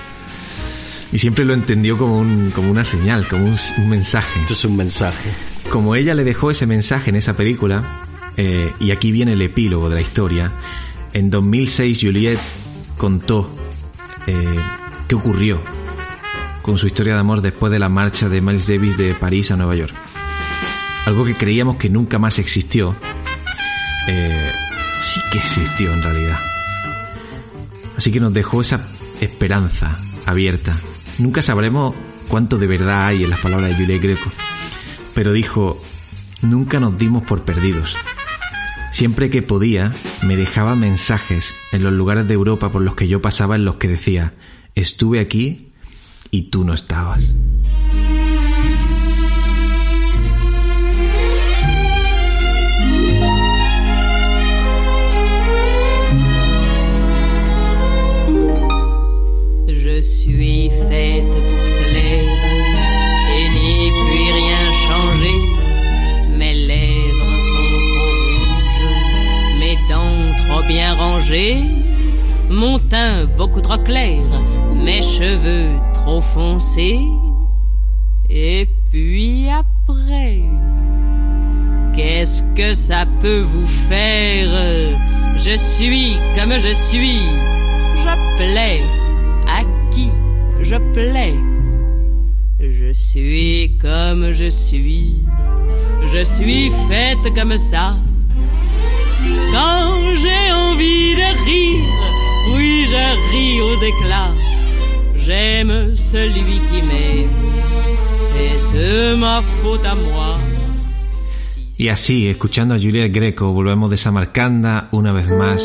[1.12, 4.40] Y siempre lo entendió como un como una señal como un, un mensaje.
[4.40, 5.28] Esto es un mensaje.
[5.70, 8.00] Como ella le dejó ese mensaje en esa película
[8.38, 10.50] eh, y aquí viene el epílogo de la historia
[11.12, 12.40] en 2006 Juliette
[12.96, 13.52] contó
[14.26, 14.60] eh,
[15.06, 15.60] qué ocurrió
[16.62, 19.56] con su historia de amor después de la marcha de Miles Davis de París a
[19.56, 19.94] Nueva York
[21.06, 22.94] algo que creíamos que nunca más existió,
[24.08, 24.52] eh,
[25.00, 26.38] sí que existió en realidad.
[27.96, 28.86] Así que nos dejó esa
[29.20, 30.78] esperanza abierta.
[31.18, 31.94] Nunca sabremos
[32.28, 34.30] cuánto de verdad hay en las palabras de Julia Greco,
[35.14, 35.82] pero dijo,
[36.42, 37.96] nunca nos dimos por perdidos.
[38.92, 43.22] Siempre que podía, me dejaba mensajes en los lugares de Europa por los que yo
[43.22, 44.34] pasaba en los que decía,
[44.74, 45.72] estuve aquí
[46.30, 47.34] y tú no estabas.
[72.50, 74.20] Mon teint beaucoup trop clair,
[74.74, 77.00] mes cheveux trop foncés.
[78.28, 80.42] Et puis après,
[81.94, 84.50] qu'est-ce que ça peut vous faire?
[85.36, 87.22] Je suis comme je suis,
[87.96, 88.82] je plais
[89.48, 90.10] à qui
[90.60, 91.34] je plais.
[92.60, 95.14] Je suis comme je suis,
[96.12, 97.94] je suis faite comme ça.
[99.52, 101.84] Quand j'ai envie de rire,
[102.54, 104.34] oui, je ris aux éclats.
[105.14, 107.30] J'aime celui qui m'aime,
[108.36, 110.38] et ma faute à moi.
[111.78, 115.62] Y así, escuchando a Juliet Greco, volvemos de Samarcanda una vez más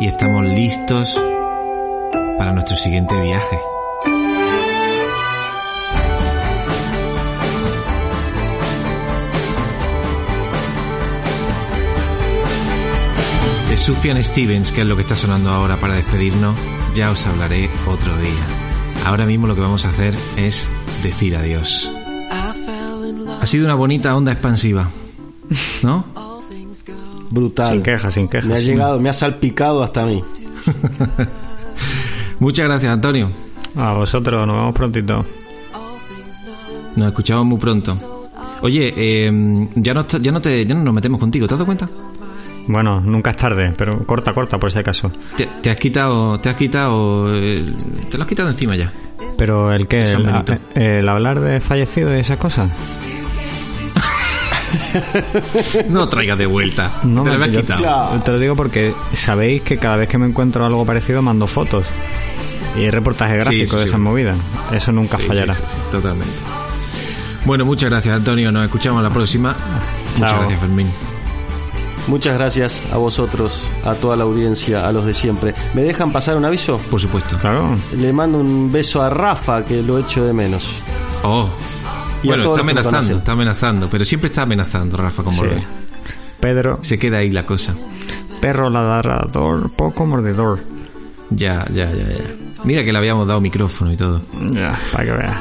[0.00, 1.20] y estamos listos
[2.38, 3.69] para nuestro siguiente viaje.
[13.80, 16.54] Sufjan Stevens, que es lo que está sonando ahora para despedirnos,
[16.94, 19.06] ya os hablaré otro día.
[19.06, 20.68] Ahora mismo lo que vamos a hacer es
[21.02, 21.90] decir adiós.
[23.40, 24.90] Ha sido una bonita onda expansiva,
[25.82, 26.04] ¿no?
[27.30, 27.72] Brutal.
[27.72, 28.46] Sin quejas, sin quejas.
[28.46, 30.22] Me ha llegado, me ha salpicado hasta a mí.
[32.38, 33.30] Muchas gracias, Antonio.
[33.76, 35.24] A vosotros, nos vemos prontito.
[36.96, 37.94] Nos escuchamos muy pronto.
[38.60, 39.30] Oye, eh,
[39.76, 41.88] ya, no, ya, no te, ya no nos metemos contigo, ¿te has dado cuenta?
[42.72, 45.10] Bueno, nunca es tarde, pero corta, corta por si acaso.
[45.36, 47.74] Te, te has quitado, te has quitado, el-
[48.08, 48.92] te lo has quitado encima ya.
[49.36, 50.44] Pero el que, San
[50.74, 52.70] el, hablar de fallecido y esas cosas.
[55.88, 57.00] No traigas de vuelta.
[57.04, 58.20] No te lo me- habías yo- quitado.
[58.22, 61.84] Te lo digo porque sabéis que cada vez que me encuentro algo parecido mando fotos.
[62.78, 63.88] Y reportaje gráfico sí, de sí.
[63.88, 64.38] esas movidas.
[64.72, 65.54] Eso nunca Sí, fallará.
[65.54, 66.34] sí, sí, sí, totalmente.
[67.44, 68.52] Bueno, muchas gracias, Antonio.
[68.52, 69.56] Nos escuchamos la próxima.
[70.14, 70.86] Muchas gracias, Fermín.
[72.08, 75.54] Muchas gracias a vosotros, a toda la audiencia, a los de siempre.
[75.74, 76.78] ¿Me dejan pasar un aviso?
[76.90, 77.36] Por supuesto.
[77.38, 77.76] Claro.
[77.96, 80.82] Le mando un beso a Rafa, que lo echo de menos.
[81.22, 81.48] Oh.
[82.22, 85.38] Y bueno, está amenazando, está amenazando, pero siempre está amenazando, Rafa, con Sí.
[85.40, 85.62] volver.
[86.40, 87.74] Pedro, Se queda ahí la cosa.
[88.40, 90.58] perro ladrador, poco mordedor.
[91.30, 92.24] Ya, ya, ya, ya.
[92.64, 94.20] Mira que le habíamos dado micrófono y todo.
[94.52, 95.38] Ya, para que veas.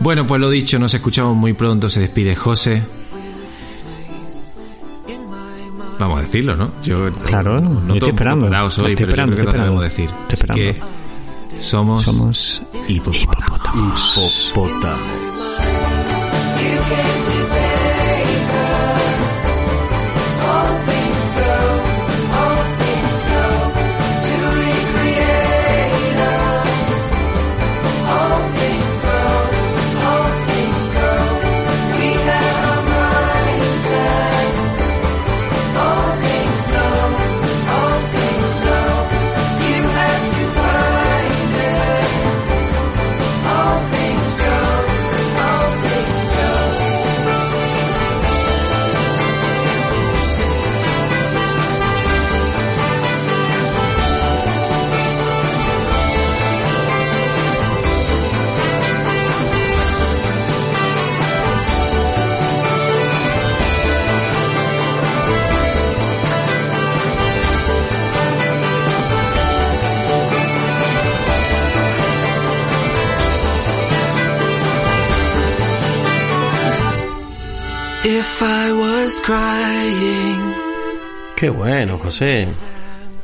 [0.00, 1.88] Bueno, pues lo dicho, nos escuchamos muy pronto.
[1.88, 2.82] Se despide José.
[6.00, 6.72] Vamos a decirlo, ¿no?
[6.82, 8.46] Yo Claro, no yo estoy esperando.
[8.46, 9.80] hoy, Estoy esperando, estoy esperando.
[9.82, 10.08] decir.
[10.28, 10.54] Estoy esperando.
[10.62, 14.16] que somos, Somos hipopótamos.
[14.16, 15.00] Hipopótamos.
[78.12, 80.54] If I was crying.
[81.36, 82.48] Qué bueno, José.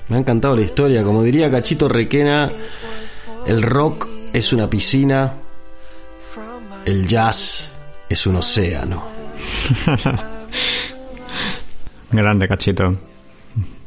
[0.08, 1.02] Me ha encantado la historia.
[1.02, 2.50] Como diría Cachito Requena,
[3.46, 5.34] el rock es una piscina,
[6.84, 7.72] el jazz
[8.08, 9.02] es un océano.
[12.12, 12.96] Grande, cachito.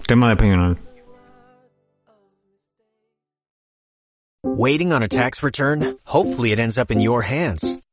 [0.06, 0.78] Tema de español.
[4.44, 5.98] Waiting on a tax return?
[6.04, 7.78] Hopefully it ends up in your hands.